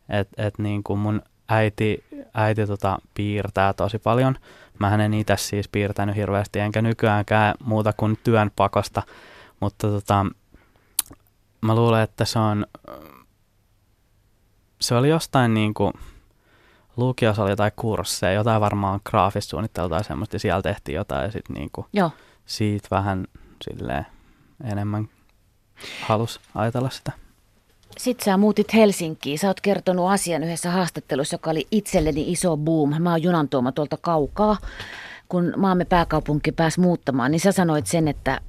että 0.08 0.46
et 0.46 0.58
niin 0.58 0.82
kuin 0.82 0.98
mun 0.98 1.22
äiti, 1.48 2.04
äiti 2.34 2.66
tota 2.66 2.98
piirtää 3.14 3.72
tosi 3.72 3.98
paljon. 3.98 4.36
Mä 4.78 4.94
en 4.94 5.14
itse 5.14 5.36
siis 5.36 5.68
piirtänyt 5.68 6.16
hirveästi, 6.16 6.58
enkä 6.58 6.82
nykyäänkään 6.82 7.54
muuta 7.64 7.92
kuin 7.96 8.18
työn 8.24 8.50
pakosta, 8.56 9.02
mutta 9.60 9.88
tota, 9.88 10.26
mä 11.60 11.74
luulen, 11.74 12.02
että 12.02 12.24
se 12.24 12.38
on, 12.38 12.66
se 14.80 14.94
oli 14.94 15.08
jostain 15.08 15.54
niin 15.54 15.74
kuin, 15.74 15.92
lukiossa 16.96 17.42
oli 17.42 17.50
jotain 17.50 17.72
kursseja, 17.76 18.32
jotain 18.32 18.60
varmaan 18.60 19.00
graafista 19.04 19.50
suunnittelua 19.50 19.88
tai 19.88 20.04
semmoista, 20.04 20.36
ja 20.36 20.40
siellä 20.40 20.62
tehtiin 20.62 20.96
jotain, 20.96 21.24
ja 21.24 21.30
sitten 21.30 21.54
niin 21.54 21.68
kuin, 21.72 21.86
Joo. 21.92 22.10
siitä 22.46 22.88
vähän 22.90 23.26
silleen 23.64 24.06
enemmän 24.64 25.08
halus 26.02 26.40
ajatella 26.54 26.90
sitä. 26.90 27.12
Sitten 27.98 28.24
sä 28.24 28.36
muutit 28.36 28.74
Helsinkiin. 28.74 29.38
Sä 29.38 29.48
oot 29.48 29.60
kertonut 29.60 30.10
asian 30.10 30.44
yhdessä 30.44 30.70
haastattelussa, 30.70 31.34
joka 31.34 31.50
oli 31.50 31.66
itselleni 31.70 32.32
iso 32.32 32.56
boom. 32.56 33.02
Mä 33.02 33.10
oon 33.10 33.22
junantuoma 33.22 33.72
tuolta 33.72 33.96
kaukaa. 33.96 34.56
Kun 35.28 35.52
maamme 35.56 35.84
pääkaupunki 35.84 36.52
pääsi 36.52 36.80
muuttamaan, 36.80 37.30
niin 37.30 37.40
sä 37.40 37.52
sanoit 37.52 37.86
sen, 37.86 38.08
että 38.08 38.40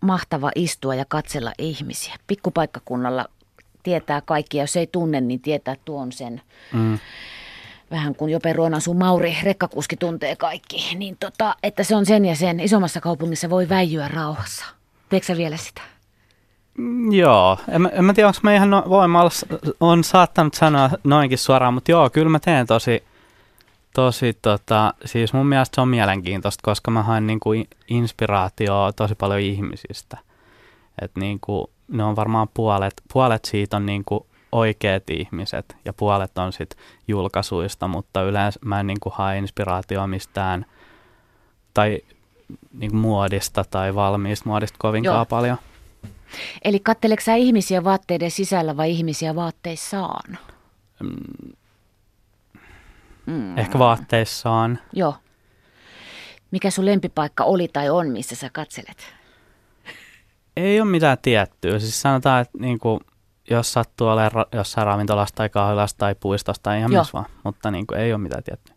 mahtava 0.00 0.50
istua 0.54 0.94
ja 0.94 1.04
katsella 1.08 1.52
ihmisiä. 1.58 2.14
Pikkupaikkakunnalla 2.26 3.24
tietää 3.88 4.20
kaikki, 4.20 4.56
ja 4.58 4.62
jos 4.62 4.76
ei 4.76 4.86
tunne, 4.86 5.20
niin 5.20 5.40
tietää 5.40 5.74
tuon 5.84 6.12
sen. 6.12 6.42
Mm. 6.72 6.98
Vähän 7.90 8.14
kuin 8.14 8.32
Jope 8.32 8.54
sun 8.78 8.98
Mauri, 8.98 9.36
rekkakuski 9.42 9.96
tuntee 9.96 10.36
kaikki. 10.36 10.94
Niin 10.94 11.16
tota, 11.20 11.56
että 11.62 11.84
se 11.84 11.96
on 11.96 12.06
sen 12.06 12.24
ja 12.24 12.36
sen. 12.36 12.60
Isommassa 12.60 13.00
kaupungissa 13.00 13.50
voi 13.50 13.68
väijyä 13.68 14.08
rauhassa. 14.08 14.64
Teekö 15.08 15.36
vielä 15.36 15.56
sitä? 15.56 15.80
Mm, 16.78 17.12
Joo, 17.12 17.58
en, 17.68 17.90
en 17.92 18.04
mä 18.04 18.14
tiedä, 18.14 18.28
onko 18.28 18.38
mä 18.42 18.54
ihan 18.54 18.70
no, 18.70 18.84
voimalla 18.88 19.30
on 19.80 20.04
saattanut 20.04 20.54
sanoa 20.54 20.90
noinkin 21.04 21.38
suoraan, 21.38 21.74
mutta 21.74 21.90
joo, 21.90 22.10
kyllä 22.10 22.28
mä 22.28 22.38
teen 22.38 22.66
tosi, 22.66 23.04
tosi 23.94 24.38
tota, 24.42 24.94
siis 25.04 25.32
mun 25.32 25.46
mielestä 25.46 25.74
se 25.74 25.80
on 25.80 25.88
mielenkiintoista, 25.88 26.60
koska 26.64 26.90
mä 26.90 27.02
haen 27.02 27.26
niinku 27.26 27.52
i- 27.52 27.68
inspiraatioa 27.88 28.92
tosi 28.92 29.14
paljon 29.14 29.40
ihmisistä. 29.40 30.18
Et 31.02 31.10
niinku, 31.16 31.70
ne 31.88 32.04
on 32.04 32.16
varmaan 32.16 32.48
puolet, 32.54 33.02
puolet 33.12 33.44
siitä 33.44 33.76
on 33.76 33.86
niinku 33.86 34.26
oikeat 34.52 35.10
ihmiset 35.10 35.76
ja 35.84 35.92
puolet 35.92 36.38
on 36.38 36.52
sit 36.52 36.76
julkaisuista, 37.08 37.88
mutta 37.88 38.22
yleensä 38.22 38.60
mä 38.64 38.80
en 38.80 38.86
niinku 38.86 39.12
hae 39.14 39.38
inspiraatioa 39.38 40.06
mistään 40.06 40.66
tai 41.74 42.00
niinku 42.72 42.96
muodista 42.96 43.64
tai 43.70 43.94
valmiista 43.94 44.48
muodista 44.48 44.76
kovinkaan 44.78 45.18
Joo. 45.18 45.26
paljon. 45.26 45.58
Eli 46.64 46.80
katteleeko 46.80 47.22
sä 47.22 47.34
ihmisiä 47.34 47.84
vaatteiden 47.84 48.30
sisällä 48.30 48.76
vai 48.76 48.90
ihmisiä 48.90 49.34
vaatteissaan? 49.34 50.38
Mm. 53.26 53.58
Ehkä 53.58 53.78
vaatteissaan. 53.78 54.78
Joo. 54.92 55.14
Mikä 56.50 56.70
sun 56.70 56.86
lempipaikka 56.86 57.44
oli 57.44 57.68
tai 57.68 57.90
on, 57.90 58.10
missä 58.10 58.36
sä 58.36 58.50
katselet? 58.52 59.17
Ei 60.58 60.80
ole 60.80 60.90
mitään 60.90 61.18
tiettyä. 61.22 61.78
Siis 61.78 62.02
sanotaan, 62.02 62.42
että 62.42 62.58
niinku, 62.58 63.00
jos 63.50 63.72
sattuu 63.72 64.08
olemaan 64.08 64.32
ra- 64.32 64.58
jossain 64.58 64.86
ravintolassa 64.86 65.34
tai 65.34 65.48
kahvilassa 65.48 65.98
tai 65.98 66.14
puistossa 66.20 66.62
tai 66.62 66.78
ihan 66.78 66.90
missä 66.90 67.12
vaan. 67.12 67.26
Mutta 67.44 67.70
niinku, 67.70 67.94
ei 67.94 68.12
ole 68.12 68.20
mitään 68.20 68.42
tiettyä. 68.42 68.74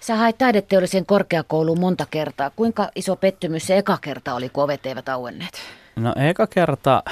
Sä 0.00 0.16
hait 0.16 0.38
taideteollisen 0.38 1.06
korkeakouluun 1.06 1.80
monta 1.80 2.06
kertaa. 2.10 2.50
Kuinka 2.50 2.88
iso 2.94 3.16
pettymys 3.16 3.66
se 3.66 3.78
eka 3.78 3.98
kerta 4.00 4.34
oli, 4.34 4.48
kun 4.48 4.64
ovet 4.64 4.86
eivät 4.86 5.08
auenneet? 5.08 5.60
No 5.96 6.12
eka 6.16 6.46
kerta, 6.46 7.02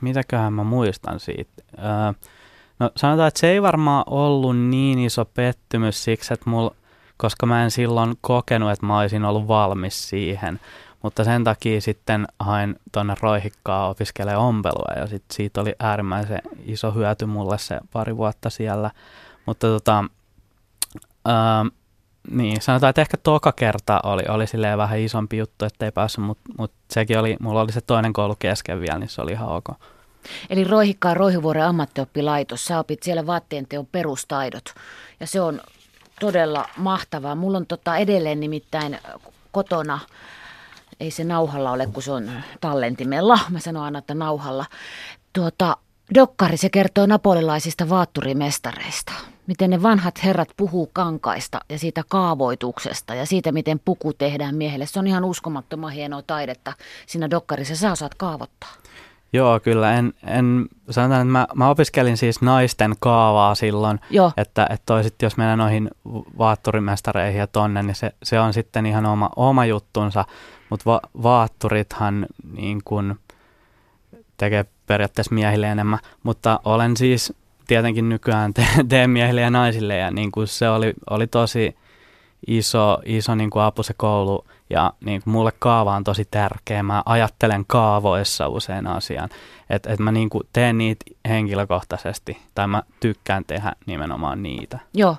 mitäköhän 0.00 0.52
mä 0.52 0.64
muistan 0.64 1.20
siitä. 1.20 1.52
Öö, 1.78 2.28
no 2.78 2.90
sanotaan, 2.96 3.28
että 3.28 3.40
se 3.40 3.48
ei 3.48 3.62
varmaan 3.62 4.04
ollut 4.06 4.58
niin 4.58 4.98
iso 4.98 5.24
pettymys 5.24 6.04
siksi, 6.04 6.34
että 6.34 6.50
mulla, 6.50 6.74
koska 7.16 7.46
mä 7.46 7.64
en 7.64 7.70
silloin 7.70 8.14
kokenut, 8.20 8.70
että 8.70 8.86
mä 8.86 8.98
olisin 8.98 9.24
ollut 9.24 9.48
valmis 9.48 10.08
siihen. 10.08 10.60
Mutta 11.02 11.24
sen 11.24 11.44
takia 11.44 11.80
sitten 11.80 12.26
hain 12.40 12.76
tuonne 12.92 13.14
Roihikkaan 13.20 13.90
opiskelemaan 13.90 14.46
ompelua 14.46 14.92
ja 14.96 15.06
sit 15.06 15.24
siitä 15.30 15.60
oli 15.60 15.74
äärimmäisen 15.78 16.40
iso 16.64 16.92
hyöty 16.92 17.26
mulle 17.26 17.58
se 17.58 17.80
pari 17.92 18.16
vuotta 18.16 18.50
siellä. 18.50 18.90
Mutta 19.46 19.66
tota, 19.66 20.04
öö, 21.28 21.34
niin, 22.30 22.60
sanotaan, 22.60 22.90
että 22.90 23.00
ehkä 23.00 23.16
toka 23.16 23.52
kerta 23.52 24.00
oli, 24.04 24.22
oli 24.28 24.46
silleen 24.46 24.78
vähän 24.78 24.98
isompi 24.98 25.36
juttu, 25.36 25.64
ettei 25.64 25.92
päässyt, 25.92 26.24
mutta 26.24 26.50
mut 26.58 26.72
sekin 26.90 27.18
oli, 27.18 27.36
mulla 27.40 27.60
oli 27.60 27.72
se 27.72 27.80
toinen 27.80 28.12
koulu 28.12 28.36
kesken 28.38 28.80
vielä, 28.80 28.98
niin 28.98 29.08
se 29.08 29.22
oli 29.22 29.32
ihan 29.32 29.48
ok. 29.48 29.64
Eli 30.50 30.64
Roihikkaa 30.64 31.14
Roihuvuoren 31.14 31.64
ammattioppilaitos. 31.64 32.64
Sä 32.64 32.78
opit 32.78 33.02
siellä 33.02 33.26
vaatteen 33.26 33.66
teon 33.68 33.86
perustaidot. 33.86 34.74
Ja 35.20 35.26
se 35.26 35.40
on 35.40 35.60
todella 36.20 36.68
mahtavaa. 36.76 37.34
Mulla 37.34 37.58
on 37.58 37.66
tota 37.66 37.96
edelleen 37.96 38.40
nimittäin 38.40 38.98
kotona, 39.52 39.98
ei 41.00 41.10
se 41.10 41.24
nauhalla 41.24 41.72
ole, 41.72 41.86
kun 41.86 42.02
se 42.02 42.12
on 42.12 42.30
tallentimella. 42.60 43.38
Mä 43.50 43.60
sanon 43.60 43.82
aina, 43.84 43.98
että 43.98 44.14
nauhalla. 44.14 44.64
Tuota, 45.32 45.76
Dokkari, 46.14 46.56
se 46.56 46.70
kertoo 46.70 47.06
napolilaisista 47.06 47.88
vaatturimestareista. 47.88 49.12
Miten 49.46 49.70
ne 49.70 49.82
vanhat 49.82 50.24
herrat 50.24 50.48
puhuu 50.56 50.90
kankaista 50.92 51.60
ja 51.68 51.78
siitä 51.78 52.02
kaavoituksesta 52.08 53.14
ja 53.14 53.26
siitä, 53.26 53.52
miten 53.52 53.80
puku 53.84 54.12
tehdään 54.12 54.54
miehelle. 54.54 54.86
Se 54.86 54.98
on 54.98 55.06
ihan 55.06 55.24
uskomattoman 55.24 55.92
hienoa 55.92 56.22
taidetta 56.22 56.72
siinä 57.06 57.30
dokkarissa. 57.30 57.76
Sä 57.76 57.92
osaat 57.92 58.14
kaavoittaa. 58.14 58.74
Joo, 59.36 59.60
kyllä. 59.60 59.94
En, 59.94 60.12
en 60.26 60.66
sanotaan, 60.90 61.20
että 61.20 61.32
mä, 61.32 61.46
mä 61.54 61.70
opiskelin 61.70 62.16
siis 62.16 62.40
naisten 62.40 62.94
kaavaa 63.00 63.54
silloin, 63.54 64.00
Joo. 64.10 64.32
että, 64.36 64.66
että 64.70 64.82
toi 64.86 65.04
sit, 65.04 65.22
jos 65.22 65.36
mennään 65.36 65.58
noihin 65.58 65.90
vaatturimestareihin 66.38 67.38
ja 67.38 67.46
tonne, 67.46 67.82
niin 67.82 67.94
se, 67.94 68.12
se 68.22 68.40
on 68.40 68.52
sitten 68.52 68.86
ihan 68.86 69.06
oma, 69.06 69.30
oma 69.36 69.66
juttunsa, 69.66 70.24
mutta 70.70 70.90
va, 70.90 71.00
vaatturithan 71.22 72.26
niin 72.52 72.80
kun 72.84 73.16
tekee 74.36 74.64
periaatteessa 74.86 75.34
miehille 75.34 75.66
enemmän, 75.66 75.98
mutta 76.22 76.60
olen 76.64 76.96
siis 76.96 77.32
tietenkin 77.66 78.08
nykyään 78.08 78.54
te, 78.54 78.66
teen 78.88 79.10
miehille 79.10 79.40
ja 79.40 79.50
naisille 79.50 79.96
ja 79.96 80.10
niin 80.10 80.32
kuin 80.32 80.46
se 80.46 80.68
oli, 80.68 80.94
oli 81.10 81.26
tosi 81.26 81.76
iso, 82.46 82.98
iso 83.04 83.34
niin 83.34 83.50
kuin 83.50 83.62
apu 83.62 83.82
se 83.82 83.94
koulu 83.96 84.44
ja 84.70 84.92
niin 85.04 85.22
kuin 85.22 85.32
mulle 85.32 85.52
kaava 85.58 85.96
on 85.96 86.04
tosi 86.04 86.24
tärkeä. 86.30 86.82
Mä 86.82 87.02
ajattelen 87.06 87.64
kaavoissa 87.66 88.48
usein 88.48 88.86
asian, 88.86 89.28
että 89.70 89.92
et 89.92 90.00
mä 90.00 90.12
niin 90.12 90.30
kuin 90.30 90.48
teen 90.52 90.78
niitä 90.78 91.04
henkilökohtaisesti 91.28 92.38
tai 92.54 92.66
mä 92.66 92.82
tykkään 93.00 93.44
tehdä 93.46 93.72
nimenomaan 93.86 94.42
niitä. 94.42 94.78
Joo. 94.94 95.16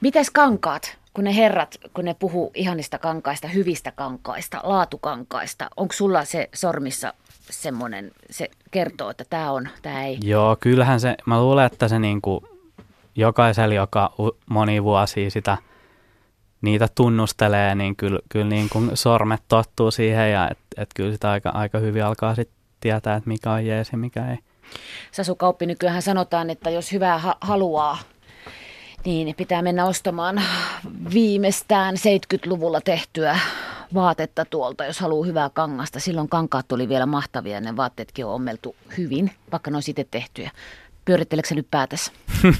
Mites 0.00 0.30
kankaat, 0.30 0.98
kun 1.14 1.24
ne 1.24 1.36
herrat, 1.36 1.76
kun 1.94 2.04
ne 2.04 2.14
puhuu 2.14 2.50
ihanista 2.54 2.98
kankaista, 2.98 3.48
hyvistä 3.48 3.92
kankaista, 3.92 4.60
laatukankaista, 4.62 5.70
onko 5.76 5.92
sulla 5.92 6.24
se 6.24 6.48
sormissa 6.54 7.14
semmoinen, 7.50 8.10
se 8.30 8.50
kertoo, 8.70 9.10
että 9.10 9.24
tämä 9.30 9.50
on, 9.50 9.68
tämä 9.82 10.04
ei? 10.04 10.18
Joo, 10.24 10.56
kyllähän 10.60 11.00
se, 11.00 11.16
mä 11.26 11.40
luulen, 11.40 11.66
että 11.66 11.88
se 11.88 11.98
niin 11.98 12.22
kuin 12.22 12.44
jokaisella, 13.16 13.74
joka 13.74 14.14
moni 14.46 14.84
vuosia 14.84 15.30
sitä 15.30 15.58
niitä 16.60 16.88
tunnustelee, 16.94 17.74
niin 17.74 17.96
kyllä, 17.96 18.18
kyllä 18.28 18.48
niin 18.48 18.68
kuin 18.68 18.90
sormet 18.94 19.42
tottuu 19.48 19.90
siihen 19.90 20.32
ja 20.32 20.48
että 20.50 20.82
et 20.82 20.90
kyllä 20.94 21.12
sitä 21.12 21.30
aika, 21.30 21.50
aika 21.50 21.78
hyvin 21.78 22.04
alkaa 22.04 22.34
sitten 22.34 22.56
tietää, 22.80 23.16
että 23.16 23.28
mikä 23.28 23.52
on 23.52 23.66
jees 23.66 23.92
ja 23.92 23.98
mikä 23.98 24.30
ei. 24.30 24.38
Sasu 25.12 25.34
Kauppi, 25.34 25.66
nykyään 25.66 26.02
sanotaan, 26.02 26.50
että 26.50 26.70
jos 26.70 26.92
hyvää 26.92 27.18
ha- 27.18 27.36
haluaa, 27.40 27.98
niin 29.04 29.34
pitää 29.36 29.62
mennä 29.62 29.86
ostamaan 29.86 30.42
viimeistään 31.14 31.94
70-luvulla 31.94 32.80
tehtyä 32.80 33.38
vaatetta 33.94 34.44
tuolta, 34.44 34.84
jos 34.84 35.00
haluaa 35.00 35.26
hyvää 35.26 35.50
kangasta. 35.50 36.00
Silloin 36.00 36.28
kankaat 36.28 36.68
tuli 36.68 36.88
vielä 36.88 37.06
mahtavia 37.06 37.54
ja 37.54 37.60
ne 37.60 37.76
vaatteetkin 37.76 38.26
on 38.26 38.34
ommeltu 38.34 38.76
hyvin, 38.98 39.30
vaikka 39.52 39.70
ne 39.70 39.76
on 39.76 39.82
sitten 39.82 40.06
tehtyjä. 40.10 40.50
Pyöritteleekö 41.04 41.54
nyt 41.54 41.66
päätässä? 41.70 42.12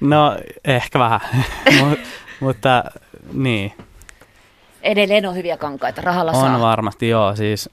No 0.00 0.36
ehkä 0.64 0.98
vähän, 0.98 1.20
mutta 2.40 2.84
niin, 3.32 3.72
Edelleen 4.84 5.26
on 5.26 5.36
hyviä 5.36 5.56
kankaita, 5.56 6.02
rahalla 6.02 6.32
on 6.32 6.36
saa. 6.36 6.60
varmasti 6.60 7.08
joo, 7.08 7.36
siis 7.36 7.70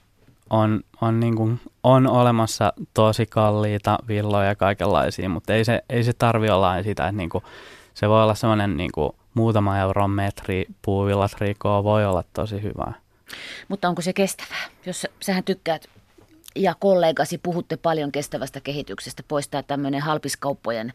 on, 0.50 0.80
on, 1.00 1.20
niin 1.20 1.36
kuin, 1.36 1.60
on 1.82 2.06
olemassa 2.06 2.72
tosi 2.94 3.26
kalliita 3.26 3.98
villoja 4.08 4.48
ja 4.48 4.54
kaikenlaisia, 4.54 5.28
mutta 5.28 5.54
ei 5.54 5.64
se, 5.64 5.82
ei 5.88 6.04
se 6.04 6.12
tarvi 6.12 6.50
olla 6.50 6.82
sitä, 6.82 7.08
että 7.08 7.12
niin 7.12 7.30
kuin, 7.30 7.44
se 7.94 8.08
voi 8.08 8.22
olla 8.22 8.34
semmoinen 8.34 8.76
niin 8.76 8.92
kuin, 8.94 9.12
muutama 9.34 9.78
euron 9.78 10.10
metri 10.10 10.66
puuvillatrikoa 10.82 11.84
voi 11.84 12.04
olla 12.04 12.24
tosi 12.32 12.62
hyvää. 12.62 12.92
Mutta 13.68 13.88
onko 13.88 14.02
se 14.02 14.12
kestävää? 14.12 14.64
Jos 14.86 15.00
sä- 15.00 15.08
sähän 15.20 15.44
tykkäät 15.44 15.88
ja 16.56 16.74
kollegasi 16.78 17.38
puhutte 17.38 17.76
paljon 17.76 18.12
kestävästä 18.12 18.60
kehityksestä, 18.60 19.22
poistaa 19.28 19.62
tämmöinen 19.62 20.00
halpiskauppojen 20.00 20.92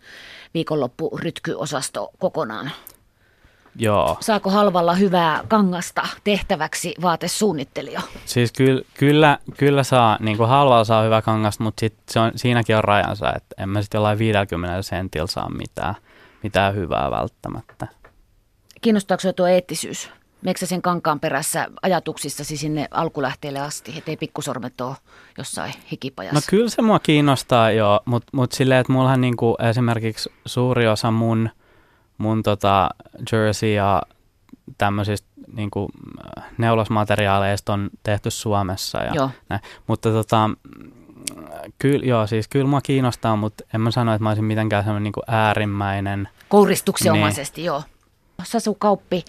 viikonloppurytkyosasto 0.54 2.10
kokonaan. 2.20 2.72
Joo, 3.80 4.18
Saako 4.20 4.50
halvalla 4.50 4.94
hyvää 4.94 5.44
kangasta 5.48 6.08
tehtäväksi 6.24 6.96
vaatesuunnittelija? 7.02 8.02
siis 8.26 8.52
kyllä, 8.52 8.82
kyllä, 8.94 9.38
kyllä 9.58 9.84
saa, 9.84 10.18
niin 10.20 10.38
kuin 10.38 10.50
halvalla 10.50 10.84
saa 10.84 11.04
hyvä 11.04 11.22
kangas, 11.22 11.60
mutta 11.60 11.80
sit 11.80 11.94
se 12.10 12.20
on, 12.20 12.32
siinäkin 12.36 12.78
on 12.78 12.84
rajansa, 12.84 13.34
että 13.36 13.64
en 13.64 13.70
mä 13.70 13.82
sitten 13.82 14.00
jollain 14.00 14.20
50 14.20 14.82
sentillä 14.82 15.28
saa 15.28 15.50
mitään, 15.50 15.96
mitään 16.44 16.76
hyvää 16.76 17.12
välttämättä. 17.12 17.88
Kiinnostaako 18.82 19.22
sinua 19.22 19.34
tuo 19.34 19.48
eettisyys? 19.48 20.10
Meikö 20.42 20.66
sen 20.66 20.82
kankaan 20.82 21.20
perässä 21.20 21.68
ajatuksissasi 21.82 22.58
sinne 22.58 22.88
alkulähteelle 22.92 23.60
asti, 23.60 23.94
ettei 23.98 24.18
pikkusormet 24.18 24.82
ole 24.82 24.96
jossain 25.38 25.74
hikipajassa? 25.92 26.36
No 26.36 26.42
kyllä 26.50 26.70
se 26.70 26.82
mua 26.82 27.00
kiinnostaa 27.00 27.72
jo, 27.72 28.00
mutta 28.06 28.30
mut 28.34 28.52
silleen, 28.52 28.82
että 28.82 28.94
mullahan 28.94 29.22
niinku 29.22 29.56
esimerkiksi 29.70 30.30
suuri 30.46 30.88
osa 30.88 31.12
mun, 31.12 31.50
mun 32.18 32.44
tota 32.44 32.90
jersey 33.32 33.70
ja 33.74 34.02
tämmöisistä 34.78 35.28
niinku 35.54 35.90
neulosmateriaaleista 36.58 37.74
on 37.74 37.90
tehty 38.04 38.32
Suomessa. 38.32 39.04
Ja 39.04 39.12
Joo. 39.14 39.30
Näin. 39.50 39.62
Mutta 39.88 40.12
tota, 40.12 40.50
kyllä, 41.80 42.06
joo, 42.06 42.28
siis 42.28 42.48
kyllä 42.48 42.68
mua 42.68 42.82
kiinnostaa, 42.82 43.36
mutta 43.36 43.64
en 43.74 43.82
mä 43.82 43.92
sano, 43.92 44.14
että 44.14 44.24
mä 44.24 44.30
olisin 44.30 44.46
mitenkään 44.46 44.84
semmoinen 44.84 45.04
niinku 45.04 45.22
äärimmäinen. 45.28 46.30
Kouristuksenomaisesti, 46.50 47.64
joo. 47.64 47.84
Sasu 48.44 48.76
Kauppi, 48.76 49.26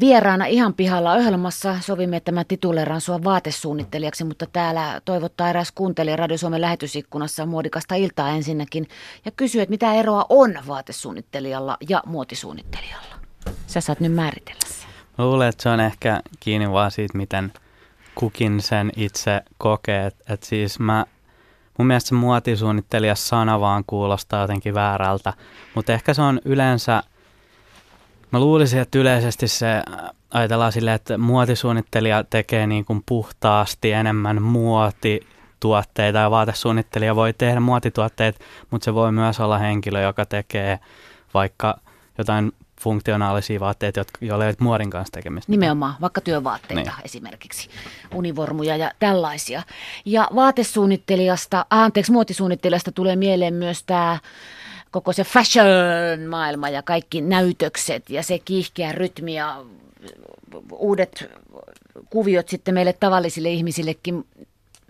vieraana 0.00 0.46
ihan 0.46 0.74
pihalla 0.74 1.12
ohjelmassa 1.12 1.76
sovimme, 1.80 2.16
että 2.16 2.32
mä 2.32 2.44
tituleeran 2.44 3.00
sua 3.00 3.24
vaatesuunnittelijaksi, 3.24 4.24
mutta 4.24 4.46
täällä 4.46 5.00
toivottaa 5.04 5.50
eräs 5.50 5.72
kuuntelija 5.72 6.16
Radio 6.16 6.38
Suomen 6.38 6.60
lähetysikkunassa 6.60 7.46
muodikasta 7.46 7.94
iltaa 7.94 8.28
ensinnäkin 8.28 8.88
ja 9.24 9.30
kysyy, 9.30 9.60
että 9.60 9.70
mitä 9.70 9.94
eroa 9.94 10.26
on 10.28 10.54
vaatesuunnittelijalla 10.66 11.76
ja 11.88 12.02
muotisuunnittelijalla. 12.06 13.14
Sä 13.66 13.80
saat 13.80 14.00
nyt 14.00 14.12
määritellä 14.12 14.60
sen. 14.68 14.88
Mä 15.18 15.24
luulen, 15.24 15.48
että 15.48 15.62
se 15.62 15.68
on 15.68 15.80
ehkä 15.80 16.20
kiinni 16.40 16.70
vaan 16.72 16.90
siitä, 16.90 17.18
miten 17.18 17.52
kukin 18.14 18.62
sen 18.62 18.92
itse 18.96 19.42
kokee. 19.58 20.06
Että 20.06 20.34
et 20.34 20.42
siis 20.42 20.78
mä, 20.78 21.06
mun 21.78 21.86
mielestä 21.86 22.08
se 22.08 22.14
muotisuunnittelija 22.14 23.14
sana 23.14 23.60
vaan 23.60 23.84
kuulostaa 23.86 24.40
jotenkin 24.40 24.74
väärältä, 24.74 25.32
mutta 25.74 25.92
ehkä 25.92 26.14
se 26.14 26.22
on 26.22 26.40
yleensä, 26.44 27.02
mä 28.30 28.40
luulisin, 28.40 28.80
että 28.80 28.98
yleisesti 28.98 29.48
se 29.48 29.66
äh, 29.76 29.82
ajatellaan 30.30 30.72
silleen, 30.72 30.94
että 30.94 31.18
muotisuunnittelija 31.18 32.24
tekee 32.30 32.66
niin 32.66 32.84
kuin 32.84 33.02
puhtaasti 33.06 33.92
enemmän 33.92 34.42
muotituotteita 34.42 36.18
ja 36.18 36.30
vaatesuunnittelija 36.30 37.16
voi 37.16 37.32
tehdä 37.38 37.60
muotituotteet, 37.60 38.40
mutta 38.70 38.84
se 38.84 38.94
voi 38.94 39.12
myös 39.12 39.40
olla 39.40 39.58
henkilö, 39.58 40.02
joka 40.02 40.26
tekee 40.26 40.78
vaikka 41.34 41.78
jotain 42.18 42.52
funktionaalisia 42.80 43.60
vaatteita, 43.60 44.00
jotka, 44.00 44.18
joilla 44.20 44.44
ei 44.44 44.48
ole 44.48 44.56
muodin 44.60 44.90
kanssa 44.90 45.12
tekemistä. 45.12 45.52
Nimenomaan, 45.52 45.94
vaikka 46.00 46.20
työvaatteita 46.20 46.90
Niin. 46.90 47.04
esimerkiksi, 47.04 47.68
univormuja 48.14 48.76
ja 48.76 48.90
tällaisia. 48.98 49.62
Ja 50.04 50.28
vaatesuunnittelijasta, 50.34 51.66
ah, 51.70 51.82
anteeksi, 51.82 52.12
muotisuunnittelijasta 52.12 52.92
tulee 52.92 53.16
mieleen 53.16 53.54
myös 53.54 53.82
tämä 53.84 54.18
koko 54.90 55.12
se 55.12 55.24
fashion-maailma 55.24 56.68
ja 56.68 56.82
kaikki 56.82 57.20
näytökset 57.20 58.10
ja 58.10 58.22
se 58.22 58.38
kiihkeä 58.38 58.92
rytmi 58.92 59.34
ja 59.34 59.64
uudet 60.72 61.30
kuviot 62.10 62.48
sitten 62.48 62.74
meille 62.74 62.92
tavallisille 62.92 63.50
ihmisillekin. 63.50 64.26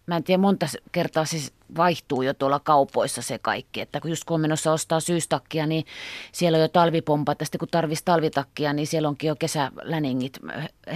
Mä 0.06 0.16
en 0.16 0.24
tiedä, 0.24 0.40
monta 0.40 0.66
kertaa 0.92 1.24
se 1.24 1.36
vaihtuu 1.76 2.22
jo 2.22 2.34
tuolla 2.34 2.60
kaupoissa 2.60 3.22
se 3.22 3.38
kaikki. 3.38 3.80
Että 3.80 4.00
kun 4.00 4.10
just 4.10 4.24
kun 4.24 4.34
on 4.34 4.40
menossa 4.40 4.72
ostaa 4.72 5.00
syystakkia, 5.00 5.66
niin 5.66 5.84
siellä 6.32 6.56
on 6.56 6.62
jo 6.62 6.68
talvipompat. 6.68 7.40
Ja 7.40 7.46
sitten 7.46 7.58
kun 7.58 7.68
tarvitsisi 7.70 8.04
talvitakkia, 8.04 8.72
niin 8.72 8.86
siellä 8.86 9.08
onkin 9.08 9.28
jo 9.28 9.36
kesäläningit 9.36 10.38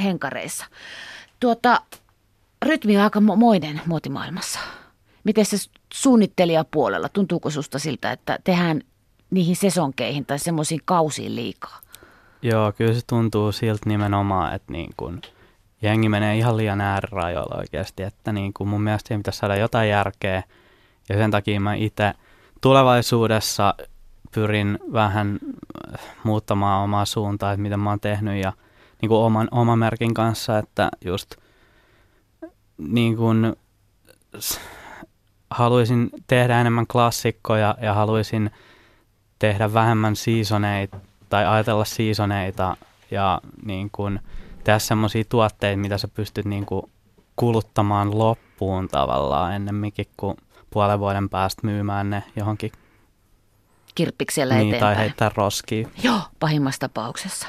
henkareissa. 0.03 0.65
Tuota, 1.41 1.81
rytmi 2.63 2.97
on 2.97 3.03
aika 3.03 3.21
mo- 3.21 3.37
moinen 3.37 3.81
muotimaailmassa. 3.87 4.59
Miten 5.25 5.45
se 5.45 5.57
suunnittelijapuolella, 5.95 7.09
tuntuuko 7.09 7.51
susta 7.51 7.79
siltä, 7.79 8.13
että 8.13 8.39
tehdään 8.45 8.83
niihin 9.33 9.57
sesonkeihin 9.57 10.27
tai 10.27 10.39
semmoisiin 10.39 10.81
kausiin 10.85 11.37
liikaa? 11.37 11.81
Joo, 12.43 12.73
kyllä 12.73 12.95
se 12.95 13.01
tuntuu 13.07 13.53
siltä 13.53 13.89
nimenomaan, 13.89 14.55
että 14.55 14.73
niin 14.73 14.91
kun 14.97 15.21
jengi 15.83 16.09
menee 16.09 16.37
ihan 16.37 16.57
liian 16.57 16.81
äärirajoilla 16.81 17.57
oikeasti, 17.59 18.03
että 18.03 18.33
niin 18.33 18.53
kun 18.53 18.69
mun 18.69 18.83
mielestä 18.83 19.09
siihen 19.09 19.21
pitäisi 19.21 19.39
saada 19.39 19.57
jotain 19.57 19.89
järkeä 19.89 20.43
ja 21.09 21.17
sen 21.17 21.31
takia 21.31 21.61
mä 21.61 21.75
itse 21.75 22.13
tulevaisuudessa 22.61 23.75
pyrin 24.35 24.79
vähän 24.93 25.39
äh, 25.95 26.01
muuttamaan 26.25 26.85
omaa 26.85 27.05
suuntaa, 27.05 27.53
että 27.53 27.63
mitä 27.63 27.77
mä 27.77 27.91
oon 27.91 28.01
tehnyt 28.01 28.43
ja 28.43 28.53
niin 29.03 29.09
kuin 29.09 29.21
oman, 29.21 29.49
oman 29.51 29.79
merkin 29.79 30.15
kanssa, 30.15 30.59
että 30.59 30.91
just 31.05 31.37
niin 32.79 33.17
kuin 33.17 33.57
haluaisin 35.51 36.11
tehdä 36.27 36.61
enemmän 36.61 36.87
klassikkoja 36.87 37.77
ja 37.83 37.95
haluaisin 37.95 38.51
tehdä 39.43 39.75
vähemmän 39.75 40.17
seasoneita 40.17 40.97
tai 41.29 41.47
ajatella 41.47 41.85
seasoneita 41.85 42.77
ja 43.11 43.41
niin 43.65 43.91
kuin 43.93 44.21
tehdä 44.65 44.79
semmoisia 44.79 45.25
tuotteita, 45.29 45.81
mitä 45.81 45.99
sä 45.99 46.09
pystyt 46.09 46.45
niin 46.47 46.67
kuin 46.67 46.91
kuluttamaan 47.37 48.19
loppuun 48.19 48.89
tavallaan 48.89 49.55
ennemminkin 49.55 50.07
kuin 50.17 50.37
puolen 50.71 50.99
vuoden 51.01 51.29
päästä 51.29 51.61
myymään 51.65 52.11
ne 52.11 52.23
johonkin 52.37 52.73
Kirppiksellä 53.95 54.55
niin, 54.55 54.71
tai 54.71 54.77
eteenpäin. 54.77 54.99
heittää 54.99 55.31
roskiin. 55.35 55.89
Joo, 56.03 56.21
pahimmassa 56.41 56.81
tapauksessa. 56.81 57.47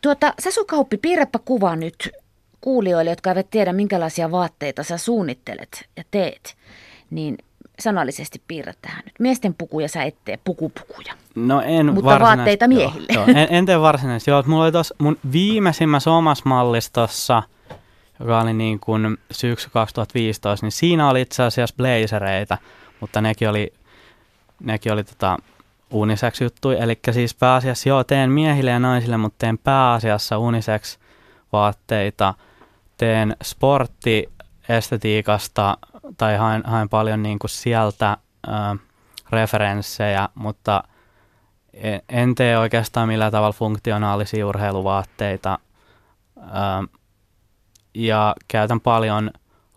Tuota, 0.00 0.34
Sasu 0.38 0.64
Kauppi, 0.64 0.96
piirräpä 0.96 1.38
kuva 1.44 1.76
nyt 1.76 2.10
kuulijoille, 2.60 3.10
jotka 3.10 3.30
eivät 3.30 3.50
tiedä, 3.50 3.72
minkälaisia 3.72 4.30
vaatteita 4.30 4.82
sä 4.82 4.98
suunnittelet 4.98 5.88
ja 5.96 6.04
teet. 6.10 6.56
Niin 7.10 7.38
sanallisesti 7.78 8.42
piirrät 8.48 8.78
tähän 8.82 9.02
nyt. 9.04 9.14
Miesten 9.18 9.54
pukuja 9.54 9.88
sä 9.88 10.02
et 10.02 10.16
tee, 10.24 10.38
pukupukuja. 10.44 11.14
No 11.34 11.60
en 11.60 11.94
Mutta 11.94 12.20
vaatteita 12.20 12.68
miehille. 12.68 13.06
Joo, 13.12 13.26
joo, 13.26 13.36
en, 13.36 13.46
en 13.50 13.66
tee 13.66 13.80
varsinaisesti. 13.80 14.30
Joo, 14.30 14.42
mulla 14.46 14.64
oli 14.64 14.72
tuossa 14.72 14.94
mun 14.98 15.18
viimeisimmässä 15.32 16.10
omassa 16.10 16.42
mallistossa, 16.46 17.42
joka 18.20 18.40
oli 18.40 18.52
niin 18.52 18.80
kuin 18.80 19.18
syksy 19.30 19.70
2015, 19.70 20.66
niin 20.66 20.72
siinä 20.72 21.08
oli 21.08 21.20
itse 21.20 21.42
asiassa 21.42 21.76
blazereita, 21.76 22.58
mutta 23.00 23.20
nekin 23.20 23.48
oli, 23.48 23.72
nekin 24.60 24.92
oli 24.92 25.04
tota 25.04 25.38
unisex 25.90 26.40
juttuja. 26.40 26.78
Eli 26.78 26.98
siis 27.10 27.34
pääasiassa 27.34 27.88
joo, 27.88 28.04
teen 28.04 28.30
miehille 28.30 28.70
ja 28.70 28.78
naisille, 28.78 29.16
mutta 29.16 29.36
teen 29.38 29.58
pääasiassa 29.58 30.38
unisex 30.38 30.98
vaatteita. 31.52 32.34
Teen 32.96 33.36
sporttiestetiikasta 33.42 35.78
tai 36.16 36.36
haen, 36.36 36.62
haen 36.66 36.88
paljon 36.88 37.22
niin 37.22 37.38
kuin 37.38 37.50
sieltä 37.50 38.16
ö, 38.48 38.50
referenssejä, 39.30 40.28
mutta 40.34 40.82
en- 41.74 42.02
en 42.08 42.34
tee 42.34 42.58
oikeastaan 42.58 43.08
millään 43.08 43.32
tavalla 43.32 43.52
funktionaalisia 43.52 44.46
urheiluvaatteita. 44.46 45.58
Ö, 46.38 46.88
ja 47.94 48.34
käytän 48.48 48.80
paljon 48.80 49.30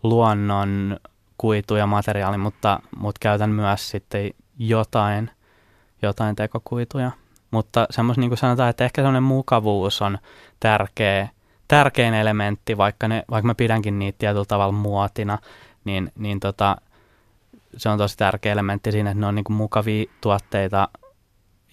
luonnon 0.04 0.98
kuituja 1.38 1.88
materiaalia, 1.88 2.38
mutta, 2.38 2.80
mutta 2.98 3.20
käytän 3.20 3.50
myös 3.50 3.90
sitten 3.90 4.32
jotain, 4.60 5.32
jotain 6.02 6.36
tekokuituja. 6.36 7.12
Mutta 7.52 7.88
semmoista 7.90 8.22
niin 8.22 8.30
kuin 8.30 8.38
sanotaan, 8.38 8.70
että 8.70 8.86
ehkä 8.86 9.02
semmoinen 9.02 9.24
mukavuus 9.24 10.02
on 10.02 10.18
tärkeä, 10.60 11.30
tärkein 11.68 12.14
elementti, 12.14 12.78
vaikka, 12.78 13.08
ne, 13.08 13.24
vaikka 13.32 13.48
mä 13.48 13.56
pidänkin 13.56 14.00
niitä 14.00 14.18
tietyllä 14.18 14.46
tavalla 14.46 14.72
muotina, 14.72 15.38
niin, 15.88 16.12
niin 16.16 16.40
tota, 16.40 16.76
se 17.78 17.90
on 17.90 17.98
tosi 17.98 18.18
tärkeä 18.18 18.52
elementti 18.52 18.92
siinä, 18.92 19.10
että 19.12 19.22
ne 19.22 19.28
on 19.28 19.36
niin 19.36 19.44
kuin 19.44 19.58
mukavia 19.58 20.06
tuotteita 20.22 20.90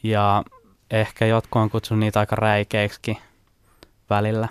ja 0.02 0.44
ehkä 0.90 1.26
jotkut 1.26 1.62
on 1.62 1.70
kutsunut 1.70 2.00
niitä 2.00 2.20
aika 2.20 2.36
räikeiksi 2.36 3.18
välillä. 4.10 4.48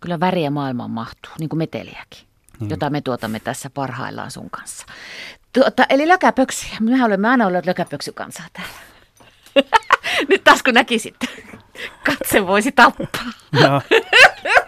Kyllä 0.00 0.20
väriä 0.20 0.50
maailmaan 0.50 0.90
mahtuu, 0.90 1.32
niin 1.38 1.48
kuin 1.48 1.58
meteliäkin, 1.58 2.26
Niin. 2.60 2.70
jota 2.70 2.90
me 2.90 3.00
tuotamme 3.00 3.40
tässä 3.40 3.70
parhaillaan 3.70 4.30
sun 4.30 4.50
kanssa. 4.50 4.86
Tuota, 5.52 5.86
eli 5.88 6.08
lökäpöksyjä. 6.08 6.76
Mehän 6.80 7.06
olemme 7.06 7.28
aina 7.28 7.46
olleet 7.46 7.66
lökäpöksykansaa 7.66 8.46
täällä. 8.52 8.72
Nyt 10.28 10.44
taas 10.44 10.62
kun 10.62 10.74
näkisit, 10.74 11.16
katse 12.06 12.46
voisi 12.46 12.72
tappaa. 12.72 13.32
Joo. 13.52 13.82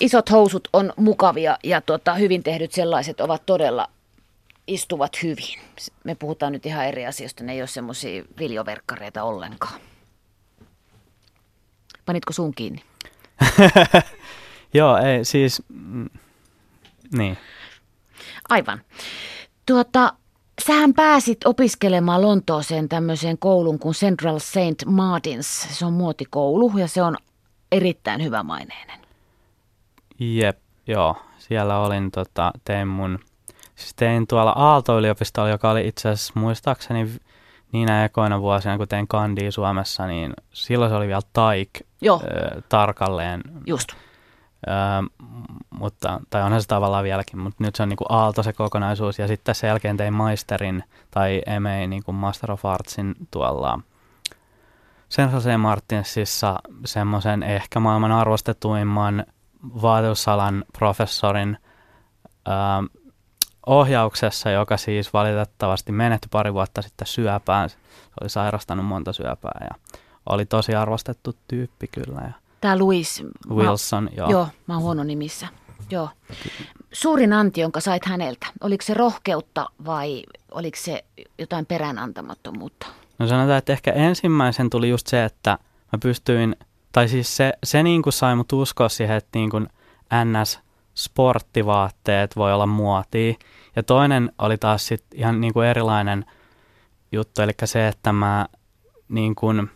Isot 0.00 0.30
housut 0.30 0.68
on 0.72 0.92
mukavia 0.96 1.58
ja 1.64 1.80
tota, 1.80 2.14
hyvin 2.14 2.42
tehdyt 2.42 2.72
sellaiset 2.72 3.20
ovat 3.20 3.46
todella 3.46 3.88
istuvat 4.66 5.22
hyvin. 5.22 5.60
Me 6.04 6.14
puhutaan 6.14 6.52
nyt 6.52 6.66
ihan 6.66 6.86
eri 6.86 7.06
asioista, 7.06 7.44
ne 7.44 7.52
ei 7.52 7.60
ole 7.60 7.66
semmoisia 7.66 8.24
viljoverkkareita 8.38 9.22
ollenkaan. 9.22 9.80
Panitko 12.06 12.32
suun 12.32 12.54
kiinni? 12.54 12.82
Joo, 14.74 14.96
ei 14.96 15.24
siis, 15.24 15.62
mm, 15.68 16.10
niin. 17.12 17.38
Aivan. 18.48 18.80
Tuota, 19.66 20.12
sähän 20.66 20.94
pääsit 20.94 21.46
opiskelemaan 21.46 22.22
Lontooseen 22.22 22.88
tämmöiseen 22.88 23.38
kouluun 23.38 23.78
kuin 23.78 23.94
Central 23.94 24.38
Saint 24.38 24.84
Martins. 24.86 25.66
Se 25.70 25.86
on 25.86 25.92
muotikoulu 25.92 26.78
ja 26.78 26.88
se 26.88 27.02
on 27.02 27.16
erittäin 27.72 28.24
hyvämaineinen. 28.24 29.03
Jep, 30.18 30.58
joo. 30.86 31.16
Siellä 31.38 31.78
olin, 31.78 32.10
tota, 32.10 32.52
tein 32.64 32.88
mun, 32.88 33.18
siis 33.74 33.94
tein 33.94 34.26
tuolla 34.26 34.50
Aalto-yliopistolla, 34.50 35.48
joka 35.48 35.70
oli 35.70 35.88
itse 35.88 36.08
asiassa 36.08 36.32
muistaakseni 36.36 37.10
niinä 37.72 38.04
ekoina 38.04 38.40
vuosina, 38.40 38.76
kun 38.76 38.88
tein 38.88 39.08
kandia 39.08 39.52
Suomessa, 39.52 40.06
niin 40.06 40.34
silloin 40.52 40.90
se 40.90 40.96
oli 40.96 41.06
vielä 41.06 41.20
taik 41.32 41.70
Joo, 42.00 42.20
ö, 42.24 42.62
tarkalleen. 42.68 43.42
just. 43.66 43.88
Ö, 44.66 44.70
mutta, 45.70 46.20
tai 46.30 46.42
onhan 46.42 46.62
se 46.62 46.68
tavallaan 46.68 47.04
vieläkin, 47.04 47.38
mutta 47.38 47.64
nyt 47.64 47.74
se 47.74 47.82
on 47.82 47.88
niin 47.88 47.96
kuin 47.96 48.08
aalto 48.10 48.42
se 48.42 48.52
kokonaisuus. 48.52 49.18
Ja 49.18 49.28
sitten 49.28 49.54
sen 49.54 49.68
jälkeen 49.68 49.96
tein 49.96 50.14
maisterin 50.14 50.84
tai 51.10 51.42
MA 51.60 51.86
niin 51.86 52.02
kuin 52.02 52.14
Master 52.14 52.52
of 52.52 52.64
Artsin 52.64 53.14
tuolla 53.30 53.80
Jose 55.32 55.56
Martinsissa 55.56 56.58
semmoisen 56.84 57.42
ehkä 57.42 57.80
maailman 57.80 58.12
arvostetuimman 58.12 59.24
vaatetusalan 59.82 60.64
professorin 60.78 61.58
ö, 62.48 62.50
ohjauksessa, 63.66 64.50
joka 64.50 64.76
siis 64.76 65.12
valitettavasti 65.12 65.92
menehtyi 65.92 66.28
pari 66.30 66.54
vuotta 66.54 66.82
sitten 66.82 67.06
syöpään. 67.06 67.70
Se 67.70 67.76
oli 68.20 68.28
sairastanut 68.30 68.86
monta 68.86 69.12
syöpää 69.12 69.66
ja 69.70 69.76
oli 70.30 70.46
tosi 70.46 70.74
arvostettu 70.74 71.36
tyyppi 71.48 71.86
kyllä. 71.88 72.20
Ja 72.20 72.32
Tämä 72.60 72.78
Louis. 72.78 73.22
mä- 73.48 73.54
Wilson, 73.54 74.10
joo. 74.16 74.30
Joo, 74.30 74.48
mä 74.66 74.74
oon 74.74 74.82
huono 74.82 75.04
nimissä. 75.04 75.48
Joo. 75.90 76.08
Suurin 76.92 77.32
anti, 77.32 77.60
jonka 77.60 77.80
sait 77.80 78.04
häneltä, 78.06 78.46
oliko 78.60 78.82
se 78.84 78.94
rohkeutta 78.94 79.66
vai 79.84 80.22
oliko 80.50 80.76
se 80.80 81.04
jotain 81.38 81.66
peräänantamattomuutta? 81.66 82.86
No 83.18 83.26
sanotaan, 83.28 83.58
että 83.58 83.72
ehkä 83.72 83.92
ensimmäisen 83.92 84.70
tuli 84.70 84.88
just 84.88 85.06
se, 85.06 85.24
että 85.24 85.58
mä 85.92 85.98
pystyin, 86.02 86.56
tai 86.94 87.08
siis 87.08 87.36
se, 87.36 87.52
se 87.64 87.82
niin 87.82 88.02
kuin 88.02 88.12
sai 88.12 88.36
mut 88.36 88.52
uskoa 88.52 88.88
siihen, 88.88 89.16
että 89.16 89.38
niin 89.38 89.50
kuin 89.50 89.66
NS-sporttivaatteet 90.12 92.36
voi 92.36 92.52
olla 92.52 92.66
muotia. 92.66 93.34
Ja 93.76 93.82
toinen 93.82 94.32
oli 94.38 94.58
taas 94.58 94.86
sit 94.86 95.04
ihan 95.14 95.40
niin 95.40 95.52
kuin 95.52 95.66
erilainen 95.66 96.24
juttu, 97.12 97.42
eli 97.42 97.52
se, 97.64 97.88
että 97.88 98.12
mä 98.12 98.46
niin 99.08 99.34
kuin, 99.34 99.70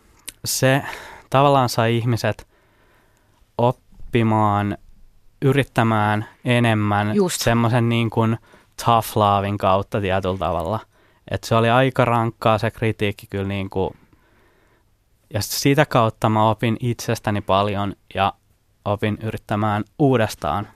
se 0.45 0.83
tavallaan 1.29 1.69
sai 1.69 1.97
ihmiset 1.97 2.47
oppimaan, 3.57 4.77
yrittämään 5.41 6.25
enemmän 6.45 7.15
Just. 7.15 7.41
semmoisen 7.41 7.89
niin 7.89 8.09
kuin 8.09 8.37
tough 8.85 9.17
lovein 9.17 9.57
kautta 9.57 10.01
tietyllä 10.01 10.37
tavalla. 10.37 10.79
Et 11.31 11.43
se 11.43 11.55
oli 11.55 11.69
aika 11.69 12.05
rankkaa 12.05 12.57
se 12.57 12.71
kritiikki 12.71 13.27
kyllä 13.29 13.47
niin 13.47 13.69
kuin, 13.69 13.93
ja 15.33 15.41
sitä 15.41 15.85
kautta 15.85 16.29
mä 16.29 16.49
opin 16.49 16.77
itsestäni 16.79 17.41
paljon 17.41 17.95
ja 18.15 18.33
opin 18.85 19.17
yrittämään 19.23 19.83
uudestaan. 19.99 20.67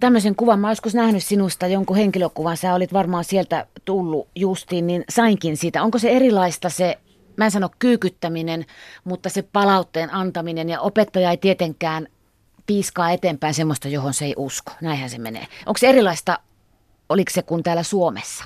Tämmöisen 0.00 0.36
kuvan, 0.36 0.60
mä 0.60 0.70
joskus 0.70 0.94
nähnyt 0.94 1.24
sinusta 1.24 1.66
jonkun 1.66 1.96
henkilökuvan, 1.96 2.56
sä 2.56 2.74
olit 2.74 2.92
varmaan 2.92 3.24
sieltä 3.24 3.66
tullut 3.84 4.28
justiin, 4.36 4.86
niin 4.86 5.04
sainkin 5.08 5.56
siitä. 5.56 5.82
Onko 5.82 5.98
se 5.98 6.10
erilaista 6.10 6.70
se, 6.70 6.98
mä 7.36 7.44
en 7.44 7.50
sano 7.50 7.68
kyykyttäminen, 7.78 8.64
mutta 9.04 9.28
se 9.28 9.42
palautteen 9.42 10.14
antaminen 10.14 10.68
ja 10.68 10.80
opettaja 10.80 11.30
ei 11.30 11.36
tietenkään 11.36 12.06
piiskaa 12.66 13.10
eteenpäin 13.10 13.54
semmoista, 13.54 13.88
johon 13.88 14.14
se 14.14 14.24
ei 14.24 14.34
usko. 14.36 14.72
Näinhän 14.80 15.10
se 15.10 15.18
menee. 15.18 15.46
Onko 15.66 15.78
se 15.78 15.88
erilaista, 15.88 16.38
oliko 17.08 17.30
se 17.34 17.42
kuin 17.42 17.62
täällä 17.62 17.82
Suomessa? 17.82 18.44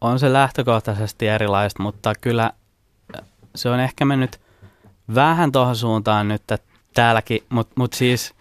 On 0.00 0.18
se 0.18 0.32
lähtökohtaisesti 0.32 1.28
erilaista, 1.28 1.82
mutta 1.82 2.12
kyllä 2.20 2.52
se 3.54 3.70
on 3.70 3.80
ehkä 3.80 4.04
mennyt 4.04 4.40
vähän 5.14 5.52
tuohon 5.52 5.76
suuntaan 5.76 6.28
nyt 6.28 6.50
että 6.50 6.58
täälläkin, 6.94 7.42
mutta 7.48 7.72
mut 7.76 7.92
siis 7.92 8.34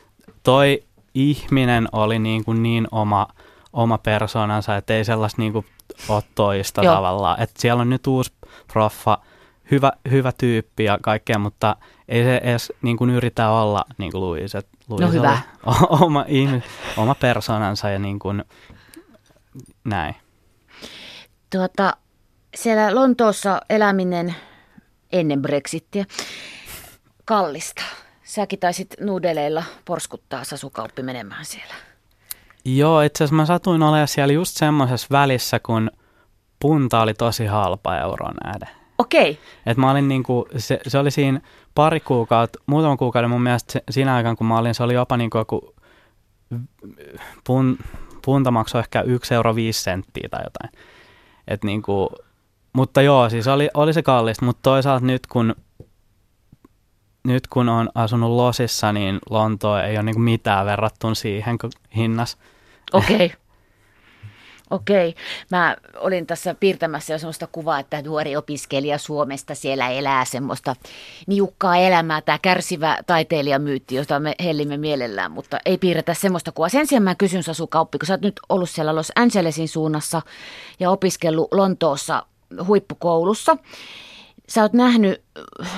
toi 0.43 0.83
ihminen 1.13 1.87
oli 1.91 2.19
niin, 2.19 2.45
kuin 2.45 2.63
niin 2.63 2.87
oma, 2.91 3.27
oma 3.73 3.97
persoonansa, 3.97 4.75
että 4.75 4.93
ei 4.93 5.05
sellaista 5.05 5.41
niin 5.41 5.53
kuin 5.53 5.65
ole 6.09 6.23
toista 6.35 6.83
Joo. 6.83 6.95
tavallaan. 6.95 7.41
Et 7.41 7.51
siellä 7.57 7.81
on 7.81 7.89
nyt 7.89 8.07
uusi 8.07 8.33
proffa, 8.73 9.17
hyvä, 9.71 9.91
hyvä 10.11 10.31
tyyppi 10.37 10.83
ja 10.83 10.97
kaikkea, 11.01 11.39
mutta 11.39 11.75
ei 12.09 12.23
se 12.23 12.37
edes 12.37 12.73
niin 12.81 12.97
kuin 12.97 13.09
yritä 13.09 13.49
olla 13.49 13.85
niin 13.97 14.11
kuin 14.11 14.21
Louis. 14.21 14.55
Et 14.55 14.67
Louis 14.89 15.01
No 15.01 15.11
hyvä. 15.11 15.39
oma, 16.05 16.25
ihmis, 16.27 16.63
oma 16.97 17.15
persoonansa 17.15 17.89
ja 17.89 17.99
niin 17.99 18.19
kuin 18.19 18.43
näin. 19.83 20.15
Tuota, 21.51 21.97
siellä 22.55 22.95
Lontoossa 22.95 23.61
eläminen 23.69 24.35
ennen 25.11 25.41
Brexittiä 25.41 26.05
kallista. 27.25 27.83
Säkin 28.23 28.59
taisit 28.59 28.95
nuudeleilla 28.99 29.63
porskuttaa 29.85 30.43
Sasukauppi 30.43 31.03
menemään 31.03 31.45
siellä. 31.45 31.73
Joo, 32.65 33.01
itse 33.01 33.23
asiassa 33.23 33.35
mä 33.35 33.45
satuin 33.45 33.83
olemaan 33.83 34.07
siellä 34.07 34.33
just 34.33 34.57
semmoisessa 34.57 35.07
välissä, 35.11 35.59
kun 35.59 35.91
punta 36.59 37.01
oli 37.01 37.13
tosi 37.13 37.45
halpa 37.45 37.97
euron 37.97 38.33
nähden. 38.43 38.69
Okei, 38.97 39.39
Et 39.65 39.77
mä 39.77 39.91
olin 39.91 40.07
niinku, 40.07 40.47
se, 40.57 40.79
se 40.87 40.97
oli 40.97 41.11
siinä 41.11 41.41
pari 41.75 41.99
kuukautta, 41.99 42.59
muutaman 42.65 42.97
kuukauden 42.97 43.29
mun 43.29 43.41
mielestä 43.41 43.73
se, 43.73 43.83
siinä 43.89 44.15
aikaan, 44.15 44.35
kun 44.35 44.47
mä 44.47 44.57
olin, 44.57 44.75
se 44.75 44.83
oli 44.83 44.93
jopa 44.93 45.17
niinku 45.17 45.37
joku 45.37 45.75
pun, 47.43 47.77
punta 48.25 48.51
maksoi 48.51 48.79
ehkä 48.79 49.01
1 49.01 49.33
euro 49.33 49.55
5 49.55 49.81
senttiä 49.83 50.27
tai 50.31 50.43
jotain. 50.43 50.69
Et 51.47 51.63
niinku, 51.63 52.09
mutta 52.77 53.01
joo, 53.01 53.29
siis 53.29 53.47
oli, 53.47 53.69
oli 53.73 53.93
se 53.93 54.03
kallista, 54.03 54.45
mutta 54.45 54.59
toisaalta 54.63 55.05
nyt 55.05 55.27
kun, 55.27 55.55
nyt 57.23 57.47
kun 57.47 57.69
on 57.69 57.89
asunut 57.95 58.31
Losissa, 58.31 58.93
niin 58.93 59.19
Lontoa 59.29 59.83
ei 59.83 59.95
ole 59.95 60.03
niinku 60.03 60.21
mitään 60.21 60.65
verrattuna 60.65 61.15
siihen 61.15 61.57
hinnas. 61.95 62.37
okei. 62.93 63.33
Okei. 64.69 65.15
Mä 65.51 65.77
olin 65.95 66.27
tässä 66.27 66.55
piirtämässä 66.59 67.13
jo 67.13 67.19
semmoista 67.19 67.47
kuvaa, 67.51 67.79
että 67.79 68.01
nuori 68.01 68.35
opiskelija 68.35 68.97
Suomesta 68.97 69.55
siellä 69.55 69.89
elää 69.89 70.25
semmoista 70.25 70.75
niukkaa 71.27 71.77
elämää, 71.77 72.21
tämä 72.21 72.37
kärsivä 72.37 72.97
taiteilijamyytti, 73.07 73.95
jota 73.95 74.19
me 74.19 74.35
hellimme 74.43 74.77
mielellään, 74.77 75.31
mutta 75.31 75.57
ei 75.65 75.77
piirretä 75.77 76.13
semmoista 76.13 76.51
kuvaa. 76.51 76.69
Sen 76.69 76.87
sijaan 76.87 77.03
mä 77.03 77.15
kysyn 77.15 77.43
Sasu 77.43 77.67
Kauppi, 77.67 77.97
kun 77.97 78.07
sä 78.07 78.13
oot 78.13 78.21
nyt 78.21 78.39
ollut 78.49 78.69
siellä 78.69 78.95
Los 78.95 79.11
Angelesin 79.15 79.67
suunnassa 79.67 80.21
ja 80.79 80.91
opiskellut 80.91 81.53
Lontoossa 81.53 82.23
huippukoulussa. 82.67 83.57
Sä 84.49 84.61
oot 84.61 84.73
nähnyt 84.73 85.23
äh, 85.61 85.71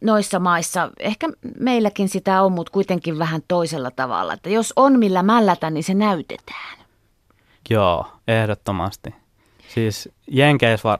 noissa 0.00 0.38
maissa, 0.38 0.90
ehkä 0.98 1.28
meilläkin 1.58 2.08
sitä 2.08 2.42
on, 2.42 2.52
mutta 2.52 2.72
kuitenkin 2.72 3.18
vähän 3.18 3.42
toisella 3.48 3.90
tavalla, 3.90 4.32
että 4.32 4.50
jos 4.50 4.72
on 4.76 4.98
millä 4.98 5.22
mällätä, 5.22 5.70
niin 5.70 5.84
se 5.84 5.94
näytetään. 5.94 6.78
Joo, 7.70 8.06
ehdottomasti. 8.28 9.14
Siis 9.68 10.08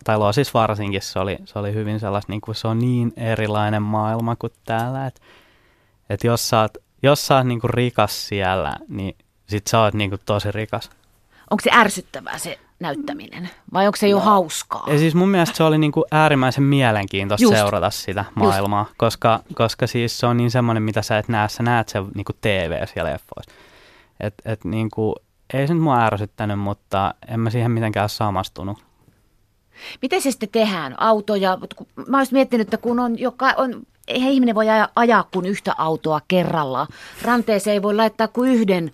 tai 0.05 0.17
siis 0.35 0.55
varsinkin 0.55 1.03
se 1.03 1.19
oli, 1.19 1.39
se 1.45 1.59
oli 1.59 1.75
hyvin 1.75 2.01
sellaista, 2.01 2.33
niin 2.33 2.41
kuin 2.41 2.55
se 2.55 2.69
on 2.69 2.79
niin 2.79 3.13
erilainen 3.17 3.83
maailma 3.83 4.37
kuin 4.37 4.53
täällä, 4.65 5.07
että 5.07 5.21
et 6.11 6.25
jos 6.25 6.49
sä 6.49 6.61
oot, 6.61 6.79
jos 7.03 7.27
sä 7.27 7.37
oot 7.37 7.47
niin 7.47 7.61
kuin 7.61 7.75
rikas 7.75 8.29
siellä, 8.29 8.77
niin 8.89 9.17
sit 9.47 9.67
sä 9.67 9.81
oot 9.81 9.95
niin 9.95 10.11
kuin 10.11 10.21
tosi 10.27 10.53
rikas. 10.53 10.91
Onko 11.51 11.63
se 11.65 11.71
ärsyttävää 11.73 12.39
se 12.39 12.59
näyttäminen 12.85 13.51
vai 13.73 13.87
onko 13.87 13.97
se 13.97 14.09
jo 14.09 14.21
hauskaa? 14.21 14.85
Ja 14.87 14.99
siis 14.99 15.15
mun 15.15 15.29
mielestä 15.29 15.57
se 15.57 15.65
oli 15.65 15.79
niin 15.79 15.93
kuin 15.93 16.05
äärimmäisen 16.13 16.65
mielenkiintoista 16.65 17.45
Just. 17.45 17.57
seurata 17.57 17.91
sitä 17.91 18.25
maailmaa, 18.35 18.87
koska, 18.97 19.41
koska 19.55 19.87
siis 19.87 20.19
se 20.19 20.27
on 20.27 20.37
niin 20.37 20.51
semmoinen, 20.51 20.83
mitä 20.83 21.03
sä 21.03 21.19
et 21.19 21.29
näe, 21.29 21.49
sä 21.49 21.63
näet 21.63 21.89
sen 21.89 22.07
niin 22.15 22.25
kuin 22.25 22.37
TV 22.41 22.87
ja 22.97 23.05
leffoissa. 23.05 23.53
Et, 24.21 24.35
et 24.45 24.65
niin 24.65 24.91
kuin, 24.91 25.15
ei 25.55 25.67
se 25.67 25.75
nyt 25.75 25.83
mua 25.83 26.05
ärsyttänyt, 26.05 26.59
mutta 26.59 27.15
en 27.29 27.41
mä 27.41 27.51
siihen 27.51 27.71
mitenkään 27.71 28.09
samastunut. 28.09 28.79
Miten 30.03 30.23
se 30.23 30.31
sitten 30.31 30.49
tehdään? 30.49 30.95
Autoja? 31.03 31.59
Mä 32.09 32.19
olisin 32.19 32.37
miettinyt, 32.37 32.67
että 32.67 32.79
kun 32.79 33.01
on, 33.01 33.19
joka 33.19 33.53
on, 33.57 33.83
eihän 34.09 34.31
ihminen 34.31 34.55
voi 34.55 34.69
aja- 34.69 34.89
ajaa 34.97 35.29
kuin 35.33 35.47
yhtä 35.47 35.75
autoa 35.79 36.21
kerrallaan. 36.29 36.87
Ranteeseen 37.23 37.75
ei 37.75 37.83
voi 37.83 37.95
laittaa 37.95 38.29
kuin 38.29 38.53
yhden 38.53 38.93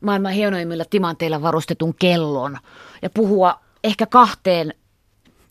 maailman 0.00 0.32
hienoimmilla 0.32 0.84
timanteilla 0.90 1.42
varustetun 1.42 1.94
kellon 1.98 2.58
ja 3.04 3.10
puhua 3.10 3.60
ehkä 3.84 4.06
kahteen 4.06 4.74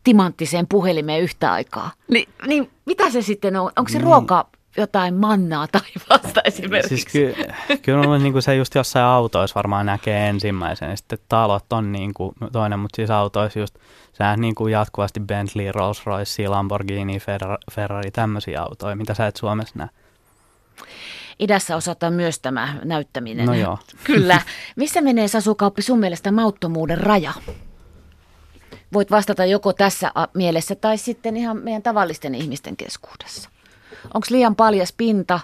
timanttiseen 0.04 0.68
puhelimeen 0.68 1.22
yhtä 1.22 1.52
aikaa. 1.54 1.92
Ni, 2.12 2.28
niin 2.48 2.72
mitä 2.86 3.10
se 3.10 3.22
sitten 3.22 3.56
on? 3.56 3.72
Onko 3.76 3.90
se 3.90 3.98
Niin. 3.98 4.04
ruoka 4.06 4.48
jotain 4.78 5.14
mannaa 5.14 5.68
tai 5.68 5.82
vasta 6.10 6.42
esimerkiksi? 6.46 6.90
Siis 6.90 7.06
ky, 7.06 7.36
kyllä 7.82 8.10
on 8.10 8.24
niin 8.24 8.34
kuin 8.34 8.44
se 8.44 8.56
just 8.56 8.76
jossain 8.76 9.06
autoissa 9.06 9.56
varmaan 9.56 9.86
näkee 9.86 10.30
ensimmäisen, 10.30 10.90
ja 10.90 10.96
sitten 10.96 11.20
talot 11.30 11.74
on 11.74 11.92
niin 11.92 12.14
kuin 12.14 12.36
toinen, 12.52 12.80
mutta 12.80 12.96
siis 12.96 13.10
autoissa 13.10 13.60
just, 13.60 13.76
sä 14.18 14.38
niin 14.38 14.56
kuin 14.56 14.72
jatkuvasti 14.72 15.20
Bentley, 15.20 15.72
Rolls 15.72 16.06
Royce, 16.06 16.48
Lamborghini, 16.48 17.20
Ferrari, 17.20 17.64
Ferrari 17.72 18.12
tämmöisiä 18.12 18.62
autoja, 18.62 18.96
mitä 18.96 19.14
sä 19.14 19.28
et 19.28 19.36
Suomessa 19.36 19.74
näe. 19.78 19.90
Idässä 21.40 21.76
osataan 21.76 22.14
myös 22.14 22.40
tämä 22.40 22.76
näyttäminen. 22.84 23.46
No 23.46 23.54
joo. 23.54 23.78
Kyllä. 24.04 24.42
Missä 24.76 25.02
menee 25.02 25.28
Sasukauppi 25.28 25.82
sun 25.82 26.00
mielestä 26.00 26.32
mauttomuuden 26.32 26.98
raja? 26.98 27.34
Voit 28.94 29.12
vastata 29.12 29.46
joko 29.46 29.74
tässä 29.74 30.12
mielessä 30.34 30.76
tai 30.76 30.98
sitten 30.98 31.38
ihan 31.38 31.58
meidän 31.58 31.82
tavallisten 31.82 32.36
ihmisten 32.36 32.78
keskuudessa. 32.78 33.50
Onko 34.14 34.28
liian 34.30 34.56
paljas 34.56 34.94
pinta? 34.98 35.40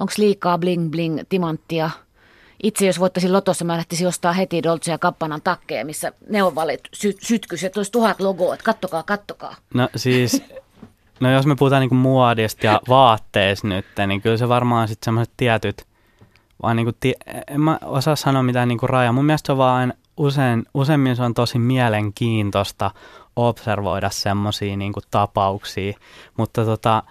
Onko 0.00 0.12
liikaa 0.16 0.58
bling 0.58 0.90
bling 0.90 1.20
timanttia? 1.28 1.90
Itse 2.62 2.86
jos 2.86 3.00
voittaisin 3.00 3.32
lotossa, 3.32 3.64
mä 3.64 3.76
lähtisin 3.76 4.08
ostaa 4.08 4.32
heti 4.32 4.62
Dolce 4.62 4.90
ja 4.90 4.98
Kappanan 4.98 5.42
takkeja, 5.42 5.84
missä 5.84 6.12
ne 6.28 6.42
on 6.42 6.54
valittu 6.54 6.90
sy- 6.92 7.16
sytkys, 7.20 7.64
että 7.64 7.78
olisi 7.78 7.92
tuhat 7.92 8.20
logoa, 8.20 8.54
että 8.54 8.64
kattokaa, 8.64 9.02
kattokaa. 9.02 9.56
No 9.74 9.88
siis, 9.96 10.42
no 11.24 11.32
jos 11.32 11.46
me 11.46 11.54
puhutaan 11.56 11.80
niinku 11.80 11.94
muodista 11.94 12.66
ja 12.66 12.80
vaatteista 12.88 13.68
nyt, 13.68 13.86
niin 14.06 14.22
kyllä 14.22 14.36
se 14.36 14.48
varmaan 14.48 14.88
sitten 14.88 15.04
semmoiset 15.04 15.34
tietyt, 15.36 15.86
vaan 16.62 16.76
niinku, 16.76 16.92
en 17.46 17.60
mä 17.60 17.78
osaa 17.84 18.16
sanoa 18.16 18.42
mitään 18.42 18.68
niinku 18.68 18.86
rajaa. 18.86 19.12
Mun 19.12 19.24
mielestä 19.24 19.46
se 19.46 19.52
on 19.52 19.58
vaan 19.58 19.94
usein, 20.16 20.64
useimmin 20.74 21.16
se 21.16 21.22
on 21.22 21.34
tosi 21.34 21.58
mielenkiintoista 21.58 22.90
observoida 23.36 24.10
semmoisia 24.10 24.76
niinku 24.76 25.00
tapauksia, 25.10 25.92
mutta 26.36 26.64
tota, 26.64 27.02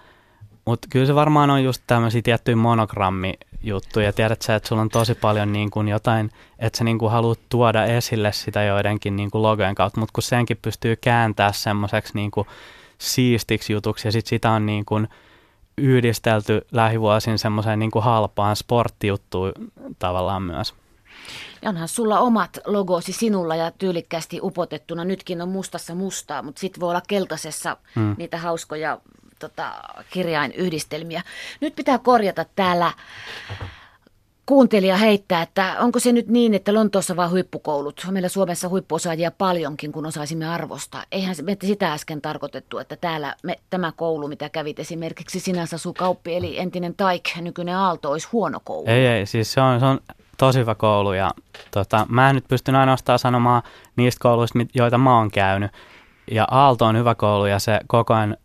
mutta 0.66 0.88
kyllä 0.92 1.06
se 1.06 1.16
varmaan 1.16 1.50
on 1.50 1.64
just 1.64 1.84
tämmöisiä 1.88 2.22
tiettyjä 2.22 2.56
monogrammijuttuja. 2.56 4.14
Tiedät 4.14 4.42
sä, 4.42 4.56
että 4.56 4.70
sulla 4.70 4.82
on 4.82 4.90
tosi 4.90 5.16
paljon 5.16 5.54
niin 5.54 5.72
kuin 5.72 5.88
jotain, 5.88 6.32
että 6.60 6.78
sä 6.78 6.84
niin 6.84 7.00
kuin 7.00 7.12
haluat 7.12 7.40
tuoda 7.50 7.86
esille 7.86 8.32
sitä 8.32 8.64
joidenkin 8.64 9.16
niin 9.16 9.32
kuin 9.32 9.42
logojen 9.42 9.76
kautta, 9.76 10.00
mutta 10.00 10.14
kun 10.14 10.24
senkin 10.24 10.58
pystyy 10.62 10.96
kääntämään 10.96 11.54
semmoiseksi 11.54 12.14
niin 12.16 12.32
kuin 12.32 12.48
siistiksi 13.04 13.74
jutuksi 13.74 14.08
ja 14.08 14.12
sitten 14.12 14.30
sitä 14.30 14.52
on 14.52 14.66
niin 14.66 14.86
kuin 14.86 15.08
yhdistelty 15.78 16.62
lähivuosin 16.72 17.40
semmoiseen 17.40 17.80
niin 17.80 17.92
kuin 17.92 18.04
halpaan 18.04 18.56
sporttijuttuun 18.56 19.52
tavallaan 20.00 20.44
myös. 20.44 20.74
Ja 21.62 21.70
onhan 21.70 21.88
sulla 21.88 22.20
omat 22.20 22.60
logosi 22.66 23.14
sinulla 23.14 23.56
ja 23.56 23.72
tyylikkästi 23.72 24.40
upotettuna. 24.42 25.06
Nytkin 25.06 25.42
on 25.42 25.50
mustassa 25.50 25.96
mustaa, 25.96 26.42
mutta 26.42 26.60
sitten 26.60 26.82
voi 26.82 26.90
olla 26.90 27.02
keltaisessa 27.08 27.78
hmm. 27.96 28.16
niitä 28.18 28.38
hauskoja 28.38 29.00
tota, 29.40 29.74
kirjainyhdistelmiä. 30.10 31.22
Nyt 31.62 31.76
pitää 31.76 31.98
korjata 31.98 32.46
täällä 32.56 32.92
kuuntelija 34.46 34.98
heittää, 34.98 35.42
että 35.42 35.76
onko 35.80 36.00
se 36.00 36.12
nyt 36.12 36.28
niin, 36.28 36.54
että 36.54 36.74
Lontoossa 36.74 37.16
vaan 37.16 37.32
huippukoulut, 37.32 38.08
meillä 38.12 38.30
Suomessa 38.30 38.70
huippuosaajia 38.70 39.32
paljonkin, 39.32 39.92
kun 39.92 40.06
osaisimme 40.06 40.50
arvostaa. 40.50 41.04
Eihän 41.12 41.36
se 41.36 41.44
sitä 41.62 41.94
äsken 41.94 42.22
tarkoitettu, 42.22 42.78
että 42.78 42.96
täällä 42.96 43.36
me, 43.44 43.60
tämä 43.70 43.92
koulu, 43.92 44.28
mitä 44.28 44.50
kävit 44.50 44.80
esimerkiksi 44.80 45.40
sinänsä 45.40 45.78
Kauppi, 45.98 46.36
eli 46.36 46.60
entinen 46.60 46.96
Taik, 46.96 47.24
nykyinen 47.42 47.78
Aalto, 47.78 48.12
olisi 48.12 48.28
huono 48.32 48.60
koulu. 48.64 48.86
Ei, 48.88 49.08
ei, 49.08 49.26
siis 49.26 49.54
se 49.54 49.62
on, 49.62 49.80
se 49.80 49.86
on 49.86 50.00
tosi 50.38 50.60
hyvä 50.60 50.76
koulu 50.76 51.14
ja 51.14 51.32
tota, 51.72 52.06
mä 52.10 52.30
en 52.30 52.36
nyt 52.36 52.48
pystyn 52.48 52.76
ainoastaan 52.76 53.20
sanomaan 53.20 53.64
niistä 53.96 54.20
kouluista, 54.22 54.60
joita 54.74 54.98
mä 54.98 55.18
oon 55.18 55.32
käynyt. 55.32 55.72
Ja 56.32 56.48
Aalto 56.52 56.86
on 56.86 56.98
hyvä 56.98 57.16
koulu 57.16 57.46
ja 57.46 57.60
se 57.60 57.80
koko 57.88 58.14
ajan 58.14 58.38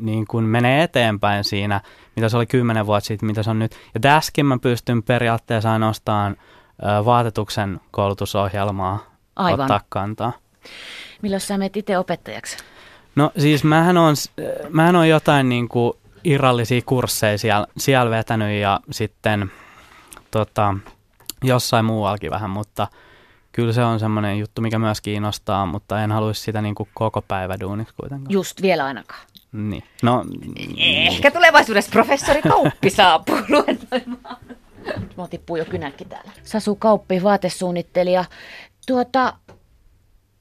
niin 0.00 0.26
kuin 0.26 0.44
menee 0.44 0.82
eteenpäin 0.82 1.44
siinä, 1.44 1.80
mitä 2.16 2.28
se 2.28 2.36
oli 2.36 2.46
kymmenen 2.46 2.86
vuotta 2.86 3.06
sitten, 3.06 3.26
mitä 3.26 3.42
se 3.42 3.50
on 3.50 3.58
nyt. 3.58 3.76
Ja 3.94 4.00
tässäkin 4.00 4.46
mä 4.46 4.58
pystyn 4.58 5.02
periaatteessa 5.02 5.72
ainoastaan 5.72 6.36
vaatetuksen 7.04 7.80
koulutusohjelmaa 7.90 9.04
Aivan. 9.36 9.60
ottaa 9.60 9.80
kantaa. 9.88 10.32
Milloin 11.22 11.40
sä 11.40 11.58
menet 11.58 11.76
itse 11.76 11.98
opettajaksi? 11.98 12.56
No 13.16 13.32
siis 13.38 13.64
mähän 13.64 13.96
on, 13.96 14.14
mähän 14.70 14.96
on 14.96 15.08
jotain 15.08 15.48
niin 15.48 15.68
kuin 15.68 15.92
irrallisia 16.24 16.80
kursseja 16.86 17.38
siellä, 17.38 17.66
siellä 17.76 18.10
vetänyt 18.10 18.60
ja 18.60 18.80
sitten 18.90 19.50
tota, 20.30 20.74
jossain 21.44 21.84
muuallakin 21.84 22.30
vähän, 22.30 22.50
mutta 22.50 22.86
kyllä 23.52 23.72
se 23.72 23.84
on 23.84 24.00
semmoinen 24.00 24.38
juttu, 24.38 24.62
mikä 24.62 24.78
myös 24.78 25.00
kiinnostaa, 25.00 25.66
mutta 25.66 26.02
en 26.02 26.12
haluaisi 26.12 26.40
sitä 26.40 26.62
niin 26.62 26.74
kuin 26.74 26.88
koko 26.94 27.22
päivä 27.22 27.60
duuniksi 27.60 27.94
kuitenkaan. 28.00 28.32
Just 28.32 28.62
vielä 28.62 28.84
ainakaan. 28.84 29.20
Niin. 29.52 29.82
No, 30.02 30.24
Ehkä 30.76 31.30
tulevaisuudessa 31.30 31.90
professori 31.90 32.42
Kauppi 32.42 32.90
saapuu 32.90 33.36
luennoimaan. 33.48 34.36
Mä 35.16 35.28
tippuu 35.30 35.56
jo 35.56 35.64
kynäkki 35.64 36.04
täällä. 36.04 36.32
Sasu 36.42 36.76
Kauppi, 36.76 37.22
vaatesuunnittelija. 37.22 38.24
Tuota, 38.86 39.34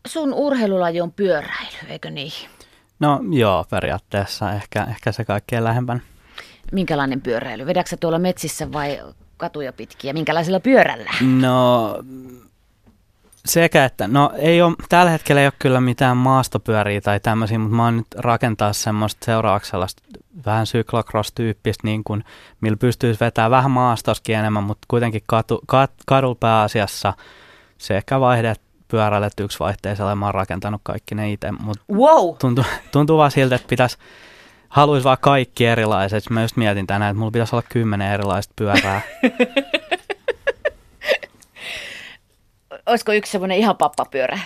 sun 0.08 0.34
urheilulaji 0.34 1.02
on 1.02 1.12
pyöräily, 1.12 1.78
eikö 1.88 2.10
niin? 2.10 2.32
No 3.00 3.20
joo, 3.32 3.66
periaatteessa 3.70 4.52
ehkä, 4.54 4.88
ehkä 4.90 5.12
se 5.12 5.26
kaikkein 5.26 5.64
lähempän. 5.64 6.02
Minkälainen 6.72 7.22
pyöräily? 7.22 7.66
Vedäksä 7.66 7.98
tuolla 7.98 8.20
metsissä 8.20 8.72
vai 8.72 9.00
katuja 9.38 9.74
pitkiä? 9.74 10.14
Minkälaisella 10.14 10.60
pyörällä? 10.60 11.12
No 11.40 11.96
sekä 13.48 13.86
että, 13.86 14.08
no 14.08 14.32
ei 14.36 14.62
ole, 14.62 14.76
tällä 14.90 15.12
hetkellä 15.12 15.42
ei 15.42 15.48
ole 15.48 15.54
kyllä 15.60 15.82
mitään 15.82 16.18
maastopyöriä 16.18 17.02
tai 17.02 17.20
tämmöisiä, 17.20 17.60
mutta 17.60 17.76
mä 17.76 17.86
oon 17.86 17.98
nyt 17.98 18.08
rakentaa 18.16 18.74
semmoista 18.74 19.26
seuraavaksi 19.26 19.72
sellaista 19.72 20.04
vähän 20.46 20.66
cyclocross-tyyppistä, 20.66 21.88
niin 21.88 22.04
kuin, 22.04 22.24
millä 22.62 22.78
pystyisi 22.78 23.20
vetämään 23.20 23.52
vähän 23.52 23.72
maastoskin 23.72 24.36
enemmän, 24.36 24.64
mutta 24.64 24.86
kuitenkin 24.88 25.22
katu, 25.28 25.62
kat, 25.68 25.92
kadulla 26.06 26.36
pääasiassa 26.36 27.14
sekä 27.78 28.20
vaihdet 28.20 28.62
pyörälle 28.88 29.28
että 29.28 29.44
yksivaihteisella. 29.44 30.16
Mä 30.16 30.26
oon 30.26 30.34
rakentanut 30.34 30.82
kaikki 30.84 31.16
ne 31.16 31.32
itse, 31.32 31.52
mutta 31.52 31.84
wow. 31.94 32.36
tuntuu, 32.40 32.64
tuntuu 32.92 33.18
vaan 33.18 33.32
siltä, 33.32 33.56
että 33.56 33.68
pitäisi 33.68 33.98
haluaisi 34.70 35.04
vaan 35.04 35.18
kaikki 35.22 35.66
erilaiset. 35.66 36.30
Mä 36.30 36.42
just 36.42 36.58
mietin 36.58 36.88
tänään, 36.88 37.12
että 37.12 37.20
mulla 37.20 37.32
pitäisi 37.32 37.56
olla 37.56 37.68
kymmenen 37.70 38.12
erilaista 38.12 38.54
pyörää. 38.56 39.02
olisiko 42.88 43.12
yksi 43.12 43.32
semmoinen 43.32 43.58
ihan 43.58 43.78
pappapyörä? 43.78 44.40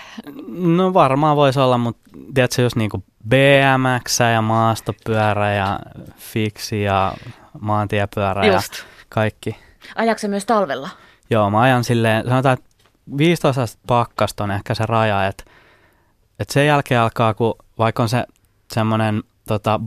No 0.48 0.94
varmaan 0.94 1.36
voisi 1.38 1.60
olla, 1.60 1.78
mutta 1.78 2.10
tiedätkö, 2.34 2.62
jos 2.62 2.76
niinku 2.76 3.04
BMX 3.28 4.20
ja 4.34 4.42
maastopyörä 4.42 5.54
ja 5.54 5.80
fiksi 6.18 6.84
ja 6.84 7.14
maantiepyörä 7.60 8.46
Just. 8.46 8.74
ja 8.74 8.84
kaikki. 9.10 9.56
Ajakse 9.96 10.28
myös 10.28 10.46
talvella? 10.46 10.90
Joo, 11.30 11.50
mä 11.50 11.62
ajan 11.62 11.84
silleen, 11.84 12.26
sanotaan, 12.30 12.54
että 12.54 12.70
15 13.18 13.78
pakkasta 13.88 14.44
on 14.44 14.52
ehkä 14.52 14.74
se 14.74 14.86
raja, 14.86 15.28
että, 15.28 15.44
että 16.40 16.54
sen 16.54 16.68
jälkeen 16.68 17.02
alkaa, 17.02 17.34
kun 17.34 17.56
vaikka 17.78 18.04
on 18.04 18.10
se 18.10 18.26
semmoinen 18.74 19.24
tota, 19.48 19.80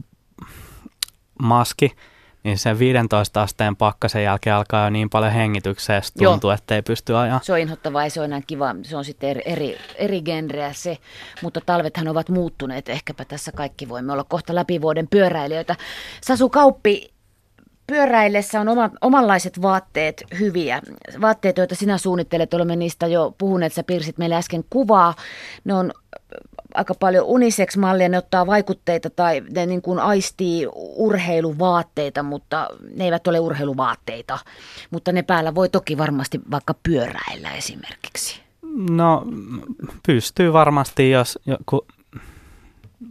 maski, 1.43 1.97
niin 2.44 2.59
sen 2.59 2.78
15 2.78 3.42
asteen 3.42 3.76
pakkasen 3.76 4.24
jälkeen 4.24 4.57
alkaa 4.57 4.85
jo 4.85 4.90
niin 4.90 5.11
paljon 5.11 5.33
hengitykseen, 5.33 6.02
tuntuu, 6.18 6.50
että 6.50 6.74
ei 6.74 6.83
pysty 6.83 7.16
ajaa. 7.16 7.40
Se 7.42 7.52
on 7.52 7.59
inhottavaa 7.59 8.04
ja 8.04 8.11
se 8.11 8.20
on 8.20 8.24
enää 8.24 8.40
kiva. 8.46 8.74
Se 8.83 8.96
on 8.96 9.04
sitten 9.04 9.30
eri, 9.30 9.42
eri, 9.46 9.76
eri 9.96 10.22
genreä 10.22 10.72
se, 10.72 10.98
mutta 11.42 11.61
talvethan 11.66 12.09
ovat 12.09 12.28
muuttuneet. 12.28 12.88
Ehkäpä 12.88 13.24
tässä 13.24 13.52
kaikki 13.52 13.88
voimme 13.88 14.12
olla 14.12 14.24
kohta 14.24 14.54
läpi 14.54 14.80
vuoden 14.80 15.09
pyöräilijöitä. 15.09 15.76
Sasu 16.20 16.48
Kauppi, 16.48 17.14
pyöräillessä 17.87 18.61
on 18.61 18.68
oma, 18.68 18.90
omanlaiset 19.00 19.62
vaatteet 19.62 20.22
hyviä. 20.38 20.80
Vaatteet, 21.20 21.59
joita 21.59 21.74
sinä 21.74 21.98
suunnittelet, 21.98 22.54
olemme 22.54 22.76
niistä 22.76 23.07
jo 23.07 23.35
puhuneet, 23.38 23.72
sä 23.72 23.83
piirsit 23.83 24.18
meille 24.18 24.37
äsken 24.37 24.64
kuvaa. 24.70 25.14
Ne 25.64 25.74
on 25.74 25.92
aika 26.74 26.94
paljon 26.94 27.26
unisex-mallia, 27.26 28.08
ne 28.08 28.18
ottaa 28.18 28.46
vaikutteita 28.46 29.10
tai 29.10 29.42
ne 29.54 29.66
niin 29.66 29.82
kuin 29.82 29.98
aistii 29.98 30.68
urheiluvaatteita, 30.96 32.22
mutta 32.22 32.68
ne 32.96 33.04
eivät 33.04 33.26
ole 33.26 33.40
urheiluvaatteita. 33.40 34.38
Mutta 34.90 35.12
ne 35.12 35.22
päällä 35.22 35.54
voi 35.54 35.68
toki 35.68 35.98
varmasti 35.98 36.40
vaikka 36.50 36.74
pyöräillä 36.82 37.50
esimerkiksi. 37.50 38.40
No 38.90 39.26
pystyy 40.06 40.52
varmasti, 40.52 41.10
jos, 41.10 41.38
kun, 41.66 41.87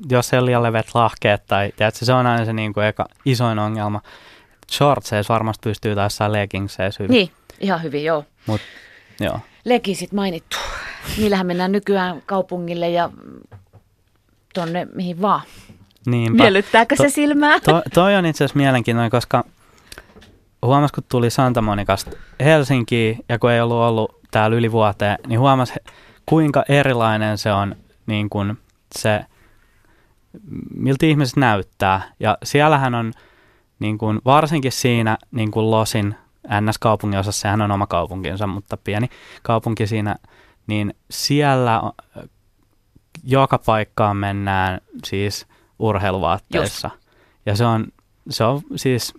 jos 0.09 0.33
ei 0.33 0.45
liian 0.45 0.63
levet 0.63 0.87
lahkeet 0.93 1.45
tai 1.45 1.71
tiedätkö, 1.75 2.05
se 2.05 2.13
on 2.13 2.25
aina 2.25 2.45
se 2.45 2.53
niin 2.53 2.73
kuin 2.73 2.85
eka, 2.85 3.05
isoin 3.25 3.59
ongelma. 3.59 4.01
Shortseissa 4.71 5.33
varmasti 5.33 5.69
pystyy 5.69 5.95
taas 5.95 6.17
saa 6.17 6.31
leggingseissa 6.31 7.03
hyvin. 7.03 7.13
Niin, 7.13 7.31
ihan 7.59 7.83
hyvin, 7.83 8.03
joo. 8.03 8.25
Mut, 8.45 8.61
joo. 9.19 9.39
Legisit 9.65 10.11
mainittu. 10.11 10.57
Niillähän 11.17 11.47
mennään 11.47 11.71
nykyään 11.71 12.21
kaupungille 12.25 12.89
ja 12.89 13.09
tonne 14.53 14.87
mihin 14.95 15.21
vaan. 15.21 15.41
Niinpä. 16.05 16.43
Miellyttääkö 16.43 16.95
to, 16.95 17.03
se 17.03 17.09
silmää? 17.09 17.59
To, 17.59 17.81
toi 17.93 18.15
on 18.15 18.25
itse 18.25 18.43
asiassa 18.43 18.59
mielenkiintoinen, 18.59 19.11
koska 19.11 19.43
huomas, 20.65 20.91
kun 20.91 21.03
tuli 21.09 21.29
Santa 21.29 21.61
Monikasta 21.61 22.11
Helsinkiin 22.43 23.25
ja 23.29 23.39
kun 23.39 23.51
ei 23.51 23.61
ollut 23.61 23.77
ollut 23.77 24.19
täällä 24.31 24.57
yli 24.57 24.71
vuoteen, 24.71 25.17
niin 25.27 25.39
huomas, 25.39 25.73
kuinka 26.25 26.63
erilainen 26.69 27.37
se 27.37 27.51
on 27.51 27.75
niin 28.05 28.29
kuin 28.29 28.57
se, 28.95 29.25
miltä 30.75 31.05
ihmiset 31.05 31.37
näyttää. 31.37 32.01
Ja 32.19 32.37
siellähän 32.43 32.95
on 32.95 33.13
niin 33.79 33.97
kuin, 33.97 34.21
varsinkin 34.25 34.71
siinä 34.71 35.17
niin 35.31 35.51
kuin 35.51 35.71
Losin 35.71 36.15
NS-kaupunginosassa, 36.47 37.41
sehän 37.41 37.61
on 37.61 37.71
oma 37.71 37.87
kaupunkinsa, 37.87 38.47
mutta 38.47 38.77
pieni 38.77 39.09
kaupunki 39.43 39.87
siinä, 39.87 40.15
niin 40.67 40.95
siellä 41.09 41.81
joka 43.23 43.57
paikkaan 43.57 44.17
mennään 44.17 44.81
siis 45.05 45.47
urheiluvaatteissa. 45.79 46.89
Just. 46.93 47.03
Ja 47.45 47.55
se 47.55 47.65
on, 47.65 47.87
se 48.29 48.43
on 48.43 48.61
siis, 48.75 49.13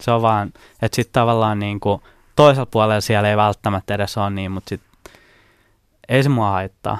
se 0.00 0.10
on 0.10 0.22
vaan, 0.22 0.52
että 0.82 0.96
sitten 0.96 1.12
tavallaan 1.12 1.58
niin 1.58 1.80
kuin 1.80 2.02
toisella 2.36 2.66
puolella 2.66 3.00
siellä 3.00 3.30
ei 3.30 3.36
välttämättä 3.36 3.94
edes 3.94 4.18
ole 4.18 4.30
niin, 4.30 4.52
mutta 4.52 4.68
sitten 4.68 4.90
ei 6.08 6.22
se 6.22 6.28
mua 6.28 6.50
haittaa. 6.50 6.98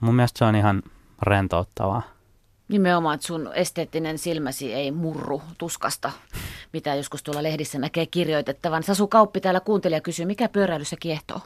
Mun 0.00 0.14
mielestä 0.14 0.38
se 0.38 0.44
on 0.44 0.56
ihan 0.56 0.82
rentouttavaa. 1.22 2.02
Nimenomaan, 2.70 3.14
että 3.14 3.26
sun 3.26 3.50
esteettinen 3.54 4.18
silmäsi 4.18 4.74
ei 4.74 4.92
murru 4.92 5.42
tuskasta 5.58 6.12
mitä 6.72 6.94
joskus 6.94 7.22
tuolla 7.22 7.42
lehdissä 7.42 7.78
näkee 7.78 8.06
kirjoitettavan. 8.06 8.82
Sasu 8.82 9.08
Kauppi 9.08 9.40
täällä 9.40 9.60
kuuntelija 9.60 10.00
kysyy, 10.00 10.26
mikä 10.26 10.48
pyöräilyssä 10.48 10.96
kiehtoo? 11.00 11.40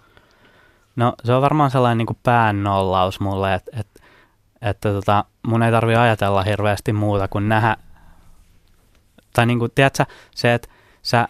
No 0.96 1.14
se 1.24 1.34
on 1.34 1.42
varmaan 1.42 1.70
sellainen 1.70 1.98
niin 1.98 2.06
kuin 2.06 2.18
päännollaus 2.22 3.20
mulle, 3.20 3.54
että, 3.54 3.70
että, 3.80 4.00
että 4.62 4.92
tota, 4.92 5.24
mun 5.46 5.62
ei 5.62 5.70
tarvi 5.70 5.94
ajatella 5.94 6.42
hirveästi 6.42 6.92
muuta 6.92 7.28
kuin 7.28 7.48
nähdä, 7.48 7.76
tai 9.32 9.46
niin 9.46 9.58
kuin, 9.58 9.70
tiedätkö, 9.74 10.04
se, 10.34 10.54
että 10.54 10.68
sä 11.02 11.28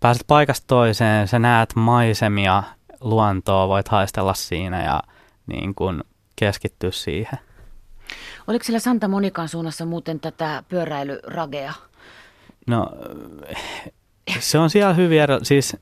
pääset 0.00 0.24
paikasta 0.26 0.66
toiseen, 0.66 1.28
sä 1.28 1.38
näet 1.38 1.74
maisemia, 1.74 2.62
luontoa, 3.00 3.68
voit 3.68 3.88
haistella 3.88 4.34
siinä 4.34 4.84
ja 4.84 5.02
niin 5.46 5.74
kuin 5.74 6.04
keskittyä 6.36 6.90
siihen. 6.90 7.38
Oliko 8.46 8.64
siellä 8.64 8.78
Santa 8.78 9.08
Monikan 9.08 9.48
suunnassa 9.48 9.84
muuten 9.84 10.20
tätä 10.20 10.62
pyöräilyragea? 10.68 11.72
No 12.66 12.90
se 14.38 14.58
on 14.58 14.70
siellä 14.70 14.94
hyvin 14.94 15.20
eri, 15.20 15.34
siis 15.42 15.76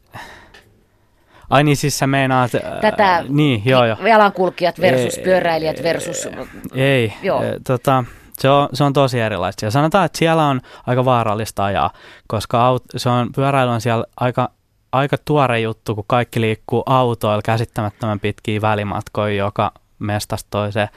Ai 1.51 1.65
niin, 1.65 1.77
siis 1.77 1.99
sä 1.99 2.07
meinaat... 2.07 2.51
Tätä 2.81 3.17
äh, 3.17 3.25
niin, 3.29 3.63
joo, 3.65 3.85
joo. 3.85 4.07
jalankulkijat 4.07 4.81
versus 4.81 5.19
ei, 5.19 5.25
pyöräilijät 5.25 5.83
versus... 5.83 6.29
Ei, 6.75 7.13
joo. 7.23 7.43
tota, 7.67 8.05
se 8.39 8.51
on, 8.51 8.69
se 8.73 8.85
on 8.85 8.93
tosi 8.93 9.21
erilaista. 9.21 9.65
Ja 9.65 9.71
sanotaan, 9.71 10.07
että 10.07 10.19
siellä 10.19 10.47
on 10.47 10.61
aika 10.87 11.05
vaarallista 11.05 11.65
ajaa, 11.65 11.91
koska 12.27 12.67
aut, 12.67 12.85
se 12.97 13.09
on, 13.09 13.33
pyöräily 13.35 13.73
on 13.73 13.81
siellä 13.81 14.05
aika, 14.17 14.51
aika 14.93 15.17
tuore 15.25 15.61
juttu, 15.61 15.95
kun 15.95 16.05
kaikki 16.07 16.41
liikkuu 16.41 16.83
autoilla 16.87 17.43
käsittämättömän 17.43 18.21
pitkiä 18.21 18.61
välimatkoja 18.61 19.35
joka 19.35 19.73
mestasta 19.99 20.49
toiseen. 20.51 20.89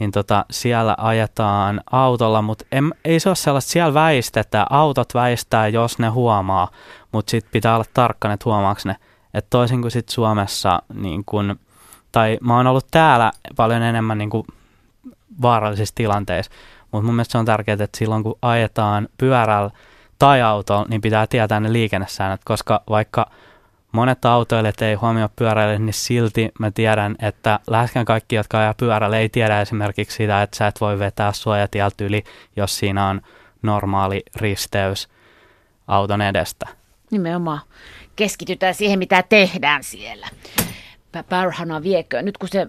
Niin 0.00 0.10
tota, 0.10 0.44
siellä 0.50 0.94
ajetaan 0.98 1.80
autolla, 1.90 2.42
mutta 2.42 2.64
en, 2.72 2.94
ei 3.04 3.20
se 3.20 3.28
ole 3.28 3.36
sellaista, 3.36 3.70
siellä 3.70 3.94
väistetään, 3.94 4.66
autot 4.70 5.14
väistää, 5.14 5.68
jos 5.68 5.98
ne 5.98 6.08
huomaa, 6.08 6.68
mutta 7.12 7.30
sitten 7.30 7.52
pitää 7.52 7.74
olla 7.74 7.84
tarkkana, 7.94 8.34
että 8.34 8.44
huomaako 8.44 8.80
ne. 8.84 8.96
Että 9.34 9.50
toisin 9.50 9.80
kuin 9.80 9.90
sitten 9.90 10.14
Suomessa, 10.14 10.82
niin 10.94 11.22
kun, 11.26 11.60
tai 12.12 12.38
mä 12.40 12.56
oon 12.56 12.66
ollut 12.66 12.86
täällä 12.90 13.32
paljon 13.56 13.82
enemmän 13.82 14.18
niin 14.18 14.30
kun 14.30 14.44
vaarallisissa 15.42 15.94
tilanteissa, 15.94 16.52
mutta 16.92 17.06
mun 17.06 17.14
mielestä 17.14 17.32
se 17.32 17.38
on 17.38 17.44
tärkeää, 17.44 17.78
että 17.80 17.98
silloin 17.98 18.22
kun 18.22 18.38
ajetaan 18.42 19.08
pyörällä 19.18 19.70
tai 20.18 20.42
autolla, 20.42 20.86
niin 20.88 21.00
pitää 21.00 21.26
tietää 21.26 21.60
ne 21.60 21.72
liikennesäännöt, 21.72 22.40
koska 22.44 22.82
vaikka 22.90 23.30
monet 23.92 24.24
autoilijat 24.24 24.82
ei 24.82 24.94
huomioi 24.94 25.28
pyöräille, 25.36 25.78
niin 25.78 25.94
silti 25.94 26.50
mä 26.58 26.70
tiedän, 26.70 27.16
että 27.22 27.60
läheskään 27.66 28.06
kaikki, 28.06 28.36
jotka 28.36 28.58
ajaa 28.58 28.74
pyörällä, 28.74 29.18
ei 29.18 29.28
tiedä 29.28 29.60
esimerkiksi 29.60 30.16
sitä, 30.16 30.42
että 30.42 30.56
sä 30.56 30.66
et 30.66 30.80
voi 30.80 30.98
vetää 30.98 31.32
suojatieltä 31.32 32.04
yli, 32.04 32.24
jos 32.56 32.78
siinä 32.78 33.08
on 33.08 33.20
normaali 33.62 34.22
risteys 34.36 35.08
auton 35.86 36.22
edestä. 36.22 36.66
Nimenomaan 37.10 37.60
keskitytään 38.16 38.74
siihen, 38.74 38.98
mitä 38.98 39.22
tehdään 39.22 39.84
siellä. 39.84 40.28
Parhana 41.28 41.82
viekö. 41.82 42.22
Nyt 42.22 42.38
kun 42.38 42.48
se 42.48 42.66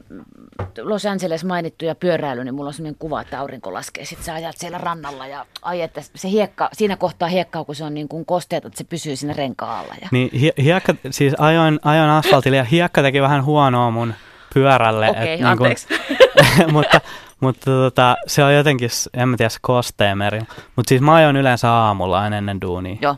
Los 0.81 1.05
Angeles 1.05 1.43
mainittu 1.43 1.85
ja 1.85 1.95
pyöräily, 1.95 2.43
niin 2.43 2.55
mulla 2.55 2.67
on 2.67 2.73
sellainen 2.73 2.99
kuva, 2.99 3.21
että 3.21 3.39
aurinko 3.39 3.73
laskee. 3.73 4.05
Sitten 4.05 4.25
sä 4.25 4.33
ajat 4.33 4.57
siellä 4.57 4.77
rannalla 4.77 5.27
ja 5.27 5.45
ai, 5.61 5.81
että 5.81 6.01
se 6.15 6.29
hiekka, 6.29 6.69
siinä 6.73 6.97
kohtaa 6.97 7.27
hiekkaa, 7.27 7.63
kun 7.63 7.75
se 7.75 7.83
on 7.83 7.93
niin 7.93 8.07
kuin 8.07 8.25
kosteet, 8.25 8.65
että 8.65 8.77
se 8.77 8.83
pysyy 8.83 9.15
siinä 9.15 9.33
renkaalla. 9.33 9.93
Ja... 10.01 10.07
Niin 10.11 10.53
hiekka, 10.57 10.95
siis 11.09 11.33
ajoin, 11.37 11.79
ajoin 11.83 12.09
asfaltille 12.09 12.57
ja 12.57 12.63
hiekka 12.63 13.01
teki 13.01 13.21
vähän 13.21 13.45
huonoa 13.45 13.91
mun 13.91 14.13
pyörälle. 14.53 15.09
Okei, 15.09 15.35
okay, 15.35 15.51
anteeksi. 15.51 15.87
Niin 15.89 16.73
mutta 16.73 17.01
mutta 17.41 17.65
tota, 17.65 18.15
se 18.27 18.43
on 18.43 18.55
jotenkin, 18.55 18.89
en 19.13 19.29
mä 19.29 19.37
tiedä, 19.37 19.49
kosteemeri. 19.61 20.39
Mutta 20.75 20.89
siis 20.89 21.01
mä 21.01 21.13
ajoin 21.13 21.37
yleensä 21.37 21.71
aamulla 21.71 22.19
aina 22.19 22.37
ennen 22.37 22.61
duunia. 22.61 22.97
Joo. 23.01 23.15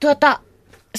Tuota, 0.00 0.38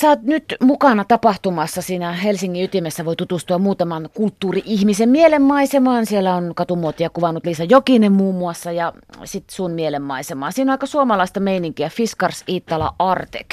Sä 0.02 0.10
oot 0.10 0.22
nyt 0.22 0.56
mukana 0.62 1.04
tapahtumassa 1.04 1.82
siinä 1.82 2.12
Helsingin 2.12 2.64
ytimessä. 2.64 3.06
Voi 3.06 3.16
tutustua 3.16 3.58
muutaman 3.58 4.10
kulttuuri-ihmisen 4.14 5.10
mielenmaisemaan. 5.10 6.06
Siellä 6.06 6.36
on 6.36 6.56
katumuotia 6.56 7.10
kuvannut 7.10 7.46
Liisa 7.46 7.64
Jokinen 7.64 8.12
muun 8.12 8.36
muassa 8.36 8.72
ja 8.72 8.94
sitten 9.26 9.56
sun 9.56 9.72
mielenmaisemaa. 9.72 10.52
Siinä 10.52 10.72
on 10.72 10.74
aika 10.74 10.86
suomalaista 10.86 11.40
meininkiä. 11.40 11.90
Fiskars 11.90 12.44
Iittala 12.50 12.96
Artek. 13.00 13.48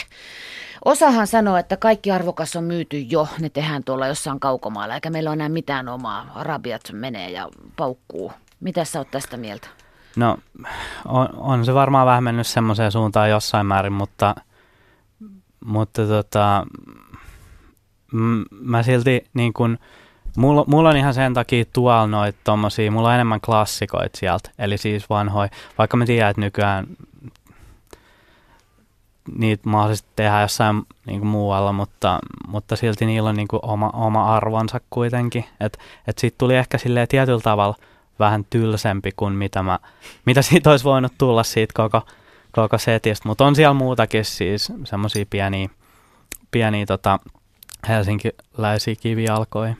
Osahan 0.84 1.26
sanoo, 1.26 1.56
että 1.56 1.76
kaikki 1.76 2.10
arvokas 2.10 2.56
on 2.56 2.64
myyty 2.64 2.98
jo. 2.98 3.28
Ne 3.40 3.48
tehdään 3.48 3.84
tuolla 3.84 4.06
jossain 4.06 4.40
kaukomaalla, 4.40 4.94
eikä 4.94 5.10
meillä 5.10 5.30
ole 5.30 5.34
enää 5.34 5.48
mitään 5.48 5.88
omaa. 5.88 6.26
Arabiat 6.34 6.82
menee 6.92 7.30
ja 7.30 7.48
paukkuu. 7.76 8.32
Mitä 8.60 8.84
sä 8.84 8.98
oot 8.98 9.10
tästä 9.10 9.36
mieltä? 9.36 9.68
No, 10.16 10.38
on, 11.08 11.28
on 11.36 11.64
se 11.64 11.74
varmaan 11.74 12.06
vähän 12.06 12.24
mennyt 12.24 12.46
semmoiseen 12.46 12.92
suuntaan 12.92 13.30
jossain 13.30 13.66
määrin, 13.66 13.92
mutta– 13.92 14.34
mutta 15.64 16.06
tota, 16.06 16.66
mä 18.50 18.82
silti 18.82 19.24
niin 19.34 19.52
kun, 19.52 19.78
mulla, 20.36 20.64
mulla 20.66 20.88
on 20.88 20.96
ihan 20.96 21.14
sen 21.14 21.34
takia 21.34 21.64
tuolla 21.72 22.06
noita 22.06 22.38
tommosia, 22.44 22.90
mulla 22.90 23.08
on 23.08 23.14
enemmän 23.14 23.40
klassikoita 23.40 24.18
sieltä, 24.18 24.50
eli 24.58 24.78
siis 24.78 25.10
vanhoja, 25.10 25.48
vaikka 25.78 25.96
mä 25.96 26.06
tiedän, 26.06 26.30
että 26.30 26.40
nykyään 26.40 26.86
niitä 29.38 29.68
mahdollisesti 29.68 30.08
tehdään 30.16 30.42
jossain 30.42 30.82
niin 31.06 31.26
muualla, 31.26 31.72
mutta, 31.72 32.18
mutta 32.48 32.76
silti 32.76 33.06
niillä 33.06 33.28
on 33.28 33.36
niin 33.36 33.48
oma, 33.62 33.90
oma 33.94 34.36
arvonsa 34.36 34.80
kuitenkin. 34.90 35.44
Että 35.60 35.78
et 36.06 36.18
siitä 36.18 36.34
tuli 36.38 36.56
ehkä 36.56 36.78
silleen 36.78 37.08
tietyllä 37.08 37.40
tavalla 37.40 37.76
vähän 38.18 38.44
tylsempi 38.50 39.12
kuin 39.16 39.32
mitä, 39.32 39.62
mä, 39.62 39.78
mitä 40.26 40.42
siitä 40.48 40.70
olisi 40.70 40.84
voinut 40.84 41.12
tulla 41.18 41.42
siitä 41.42 41.72
koko 41.76 42.02
koko 42.52 42.78
setistä, 42.78 43.28
mutta 43.28 43.44
on 43.44 43.56
siellä 43.56 43.74
muutakin 43.74 44.24
siis 44.24 44.72
semmoisia 44.84 45.24
pieniä, 45.30 45.68
pieniä 46.50 46.86
tota, 46.86 47.18
helsinkiläisiä 47.88 48.94
kivijalkoja. 49.00 49.74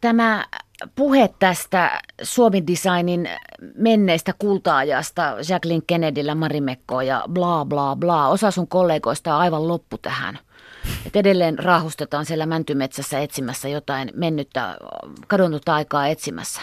Tämä 0.00 0.46
puhe 0.94 1.30
tästä 1.38 2.02
Suomi 2.22 2.66
Designin 2.66 3.28
menneistä 3.76 4.34
kultaajasta 4.38 5.36
Jacqueline 5.48 5.82
Kennedyllä, 5.86 6.34
Marimekko 6.34 7.00
ja 7.00 7.22
bla 7.32 7.64
bla 7.64 7.96
bla. 7.96 8.28
Osa 8.28 8.50
sun 8.50 8.68
kollegoista 8.68 9.34
on 9.34 9.40
aivan 9.40 9.68
loppu 9.68 9.98
tähän. 9.98 10.38
Et 11.06 11.16
edelleen 11.16 11.58
raahustetaan 11.58 12.24
siellä 12.24 12.46
mäntymetsässä 12.46 13.20
etsimässä 13.20 13.68
jotain 13.68 14.10
mennyttä, 14.14 14.76
kadonnutta 15.26 15.74
aikaa 15.74 16.08
etsimässä. 16.08 16.60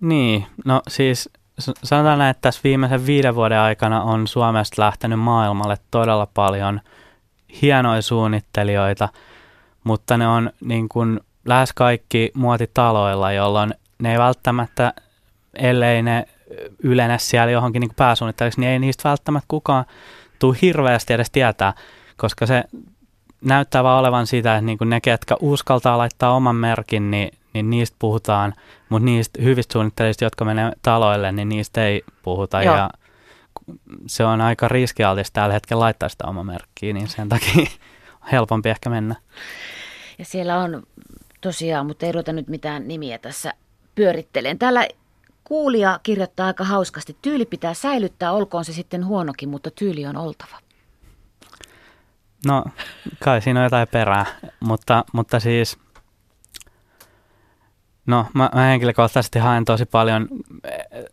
Niin, 0.00 0.46
no 0.64 0.82
siis 0.88 1.30
sanotaan 1.58 2.18
näin, 2.18 2.30
että 2.30 2.40
tässä 2.40 2.60
viimeisen 2.64 3.06
viiden 3.06 3.34
vuoden 3.34 3.58
aikana 3.58 4.02
on 4.02 4.26
Suomesta 4.26 4.82
lähtenyt 4.82 5.20
maailmalle 5.20 5.76
todella 5.90 6.28
paljon 6.34 6.80
hienoja 7.62 8.02
suunnittelijoita, 8.02 9.08
mutta 9.84 10.16
ne 10.16 10.28
on 10.28 10.50
niin 10.60 10.88
kuin 10.88 11.20
lähes 11.44 11.72
kaikki 11.72 12.30
muotitaloilla, 12.34 13.32
jolloin 13.32 13.74
ne 13.98 14.12
ei 14.12 14.18
välttämättä, 14.18 14.94
ellei 15.54 16.02
ne 16.02 16.26
ylene 16.82 17.18
siellä 17.18 17.50
johonkin 17.50 17.80
niin 17.80 17.94
pääsuunnittelijaksi, 17.96 18.60
niin 18.60 18.70
ei 18.70 18.78
niistä 18.78 19.08
välttämättä 19.08 19.46
kukaan 19.48 19.84
tule 20.38 20.56
hirveästi 20.62 21.12
edes 21.12 21.30
tietää, 21.30 21.72
koska 22.16 22.46
se 22.46 22.64
näyttää 23.44 23.84
vaan 23.84 24.00
olevan 24.00 24.26
sitä, 24.26 24.54
että 24.56 24.66
niin 24.66 24.78
kuin 24.78 24.90
ne, 24.90 25.00
ketkä 25.00 25.36
uskaltaa 25.40 25.98
laittaa 25.98 26.34
oman 26.34 26.56
merkin, 26.56 27.10
niin 27.10 27.38
niin 27.54 27.70
niistä 27.70 27.96
puhutaan, 27.98 28.54
mutta 28.88 29.04
niistä 29.04 29.42
hyvistä 29.42 29.72
suunnittelijoista, 29.72 30.24
jotka 30.24 30.44
menee 30.44 30.72
taloille, 30.82 31.32
niin 31.32 31.48
niistä 31.48 31.86
ei 31.86 32.02
puhuta. 32.22 32.62
Joo. 32.62 32.76
Ja 32.76 32.90
se 34.06 34.24
on 34.24 34.40
aika 34.40 34.68
riskialtista 34.68 35.40
tällä 35.40 35.52
hetkellä 35.52 35.80
laittaa 35.80 36.08
sitä 36.08 36.26
oma 36.26 36.44
merkkiä, 36.44 36.92
niin 36.92 37.08
sen 37.08 37.28
takia 37.28 37.66
helpompi 38.32 38.68
ehkä 38.68 38.90
mennä. 38.90 39.14
Ja 40.18 40.24
siellä 40.24 40.58
on 40.58 40.82
tosiaan, 41.40 41.86
mutta 41.86 42.06
ei 42.06 42.12
ruveta 42.12 42.32
nyt 42.32 42.48
mitään 42.48 42.88
nimiä 42.88 43.18
tässä 43.18 43.54
pyörittelen. 43.94 44.58
Täällä 44.58 44.88
kuulija 45.44 46.00
kirjoittaa 46.02 46.46
aika 46.46 46.64
hauskasti. 46.64 47.16
Tyyli 47.22 47.46
pitää 47.46 47.74
säilyttää, 47.74 48.32
olkoon 48.32 48.64
se 48.64 48.72
sitten 48.72 49.06
huonokin, 49.06 49.48
mutta 49.48 49.70
tyyli 49.70 50.06
on 50.06 50.16
oltava. 50.16 50.58
No, 52.46 52.64
kai 53.24 53.42
siinä 53.42 53.60
on 53.60 53.64
jotain 53.64 53.88
perää, 53.88 54.26
mutta, 54.60 55.04
mutta 55.12 55.40
siis– 55.40 55.78
No, 58.06 58.26
mä, 58.34 58.50
mä 58.54 58.60
henkilökohtaisesti 58.60 59.38
haen 59.38 59.64
tosi 59.64 59.86
paljon 59.86 60.28
eh, 60.64 61.04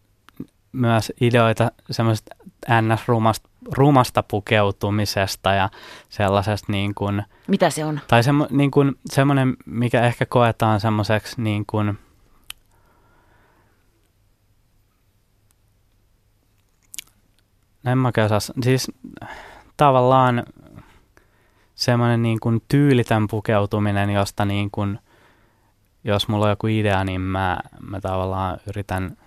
myös 0.72 1.14
ideoita 1.22 1.72
semmoisesta 1.92 2.36
ns-rumasta 2.82 3.50
rumasta 3.72 4.24
pukeutumisesta 4.24 5.54
ja 5.54 5.70
sellaisesta 6.10 6.72
niin 6.72 6.96
kuin... 6.96 7.24
Mitä 7.48 7.70
se 7.70 7.86
on? 7.86 8.00
Tai 8.08 8.24
semmo, 8.24 8.48
niin 8.50 8.72
kuin, 8.72 8.96
semmoinen, 9.06 9.58
mikä 9.66 10.02
ehkä 10.02 10.26
koetaan 10.26 10.80
semmoiseksi 10.80 11.42
niin 11.42 11.66
kuin... 11.66 12.00
En 17.86 17.98
mä 17.98 18.12
osaa, 18.26 18.40
siis 18.64 18.92
tavallaan 19.78 20.44
semmoinen 21.76 22.22
niin 22.22 22.40
kuin 22.40 22.62
tyylitön 22.68 23.28
pukeutuminen, 23.28 24.10
josta 24.10 24.46
niin 24.46 24.72
kuin– 24.72 25.00
jos 26.04 26.28
mulla 26.28 26.46
on 26.46 26.52
joku 26.52 26.68
idea, 26.68 27.04
niin 27.04 27.22
mä, 27.22 27.58
mä 27.82 28.02
tavallaan 28.02 28.60
yritän 28.68 29.18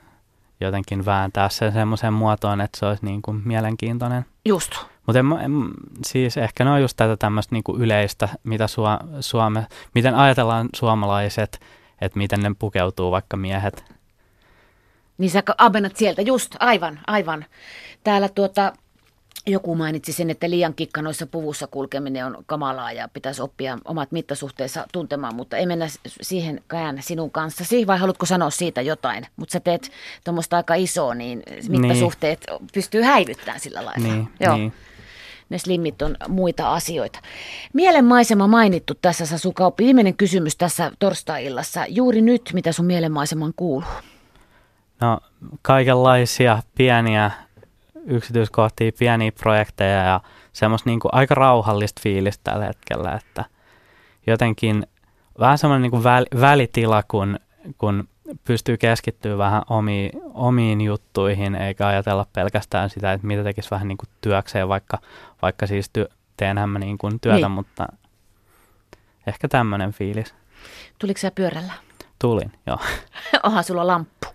jotenkin 0.61 1.05
vääntää 1.05 1.49
sen 1.49 1.73
semmoiseen 1.73 2.13
muotoon, 2.13 2.61
että 2.61 2.79
se 2.79 2.87
olisi 2.87 3.05
niin 3.05 3.23
kuin 3.23 3.43
mielenkiintoinen. 3.45 4.25
Just. 4.45 4.73
Mutta 5.07 5.21
siis 6.05 6.37
ehkä 6.37 6.65
ne 6.65 6.71
on 6.71 6.83
just 6.83 6.97
tätä 6.97 7.17
tämmöistä 7.17 7.55
niinku 7.55 7.77
yleistä, 7.77 8.29
mitä 8.45 8.67
Suo, 8.67 8.99
Suome, 9.21 9.67
miten 9.95 10.15
ajatellaan 10.15 10.69
suomalaiset, 10.75 11.61
että 12.01 12.19
miten 12.19 12.41
ne 12.41 12.55
pukeutuu 12.59 13.11
vaikka 13.11 13.37
miehet. 13.37 13.85
Niin 15.19 15.31
sä 15.31 15.43
abennat 15.59 15.97
sieltä, 15.97 16.23
just, 16.23 16.57
aivan, 16.61 17.01
aivan. 17.07 17.45
Täällä 18.05 18.29
tuota, 18.29 18.73
joku 19.47 19.75
mainitsi 19.75 20.13
sen, 20.13 20.31
että 20.31 20.51
liian 20.51 20.75
kikkanoissa 20.75 21.27
puvussa 21.27 21.67
kulkeminen 21.67 22.27
on 22.27 22.45
kamalaa 22.47 22.93
ja 22.93 23.09
pitäisi 23.09 23.43
oppia 23.43 23.79
omat 23.85 24.13
mittasuhteensa 24.13 24.87
tuntemaan, 24.93 25.35
mutta 25.35 25.57
ei 25.57 25.67
mennä 25.67 25.87
siihen 26.07 26.61
kään 26.69 26.99
sinun 27.03 27.31
kanssasi, 27.31 27.87
vai 27.87 27.99
haluatko 27.99 28.27
sanoa 28.27 28.51
siitä 28.51 28.81
jotain? 28.81 29.27
Mutta 29.37 29.53
sä 29.53 29.61
teet 29.61 29.91
tuommoista 30.25 30.57
aika 30.57 30.75
isoa, 30.75 31.15
niin 31.15 31.43
mittasuhteet 31.69 32.45
niin. 32.51 32.69
pystyy 32.75 33.03
häivyttämään 33.03 33.61
sillä 33.61 33.85
lailla. 33.85 34.09
Niin, 34.09 34.29
Joo. 34.41 34.57
Niin. 34.57 34.73
Ne 35.51 35.59
slimmit 35.59 36.03
on 36.03 36.17
muita 36.29 36.75
asioita. 36.75 37.19
Mielenmaisema 37.73 38.47
mainittu 38.47 38.95
tässä 39.03 39.27
Sasukauppi. 39.27 39.85
Viimeinen 39.85 40.17
kysymys 40.17 40.57
tässä 40.57 40.93
torstai-illassa. 40.99 41.85
Juuri 41.89 42.23
nyt, 42.23 42.51
mitä 42.53 42.73
sun 42.73 42.87
mielenmaiseman 42.87 43.53
kuuluu? 43.57 43.89
No 45.01 45.21
kaikenlaisia 45.63 46.63
pieniä 46.75 47.31
yksityiskohtia, 48.07 48.93
pieniä 48.99 49.33
projekteja 49.33 50.05
ja 50.05 50.21
semmoista 50.53 50.91
niin 50.91 51.01
kuin 51.01 51.15
aika 51.15 51.35
rauhallista 51.35 52.01
fiilistä 52.03 52.51
tällä 52.51 52.67
hetkellä, 52.67 53.13
että 53.13 53.45
jotenkin 54.27 54.87
vähän 55.39 55.59
semmoinen 55.59 55.83
niin 55.83 55.91
kuin 55.91 56.05
väl, 56.05 56.27
välitila, 56.41 57.03
kun, 57.03 57.39
kun 57.79 58.09
pystyy 58.45 58.77
keskittyä 58.77 59.39
vähän 59.39 59.63
omiin, 59.71 60.11
omiin 60.35 60.81
juttuihin, 60.81 61.55
eikä 61.55 61.87
ajatella 61.87 62.27
pelkästään 62.33 62.91
sitä, 62.91 63.13
että 63.13 63.27
mitä 63.27 63.45
tekisi 63.45 63.71
vähän 63.71 63.89
niin 63.89 63.99
kuin 63.99 64.09
työkseen, 64.21 64.69
vaikka, 64.69 64.99
vaikka 65.43 65.67
siis 65.67 65.91
työ, 65.93 66.09
teenhän 66.37 66.69
mä 66.69 66.79
niin 66.79 66.99
kuin 66.99 67.21
työtä, 67.21 67.39
niin. 67.39 67.51
mutta 67.51 67.87
ehkä 69.27 69.49
tämmöinen 69.49 69.93
fiilis. 69.93 70.35
Tuliko 70.99 71.21
sä 71.21 71.31
pyörällä? 71.31 71.73
Tulin, 72.19 72.53
joo. 72.67 72.79
Onhan 73.43 73.65
sulla 73.65 73.87
lamppu. 73.87 74.27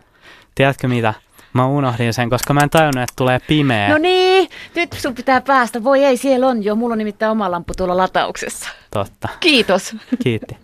Tiedätkö 0.56 0.88
mitä? 0.88 1.14
Mä 1.54 1.68
unohdin 1.68 2.14
sen, 2.14 2.30
koska 2.30 2.54
mä 2.54 2.60
en 2.62 2.70
tajunnut, 2.70 3.04
että 3.04 3.14
tulee 3.16 3.40
pimeä. 3.48 3.90
No 3.90 3.98
niin, 3.98 4.50
nyt 4.76 4.94
sun 4.94 5.16
pitää 5.16 5.42
päästä. 5.42 5.84
Voi 5.84 6.04
ei, 6.04 6.18
siellä 6.18 6.48
on 6.48 6.64
jo. 6.64 6.76
Mulla 6.76 6.94
on 6.94 6.98
nimittäin 6.98 7.32
oma 7.32 7.52
lamppu 7.52 7.74
tuolla 7.78 7.98
latauksessa. 7.98 8.70
Totta. 8.92 9.30
Kiitos. 9.40 9.96
Kiitti. 10.24 10.58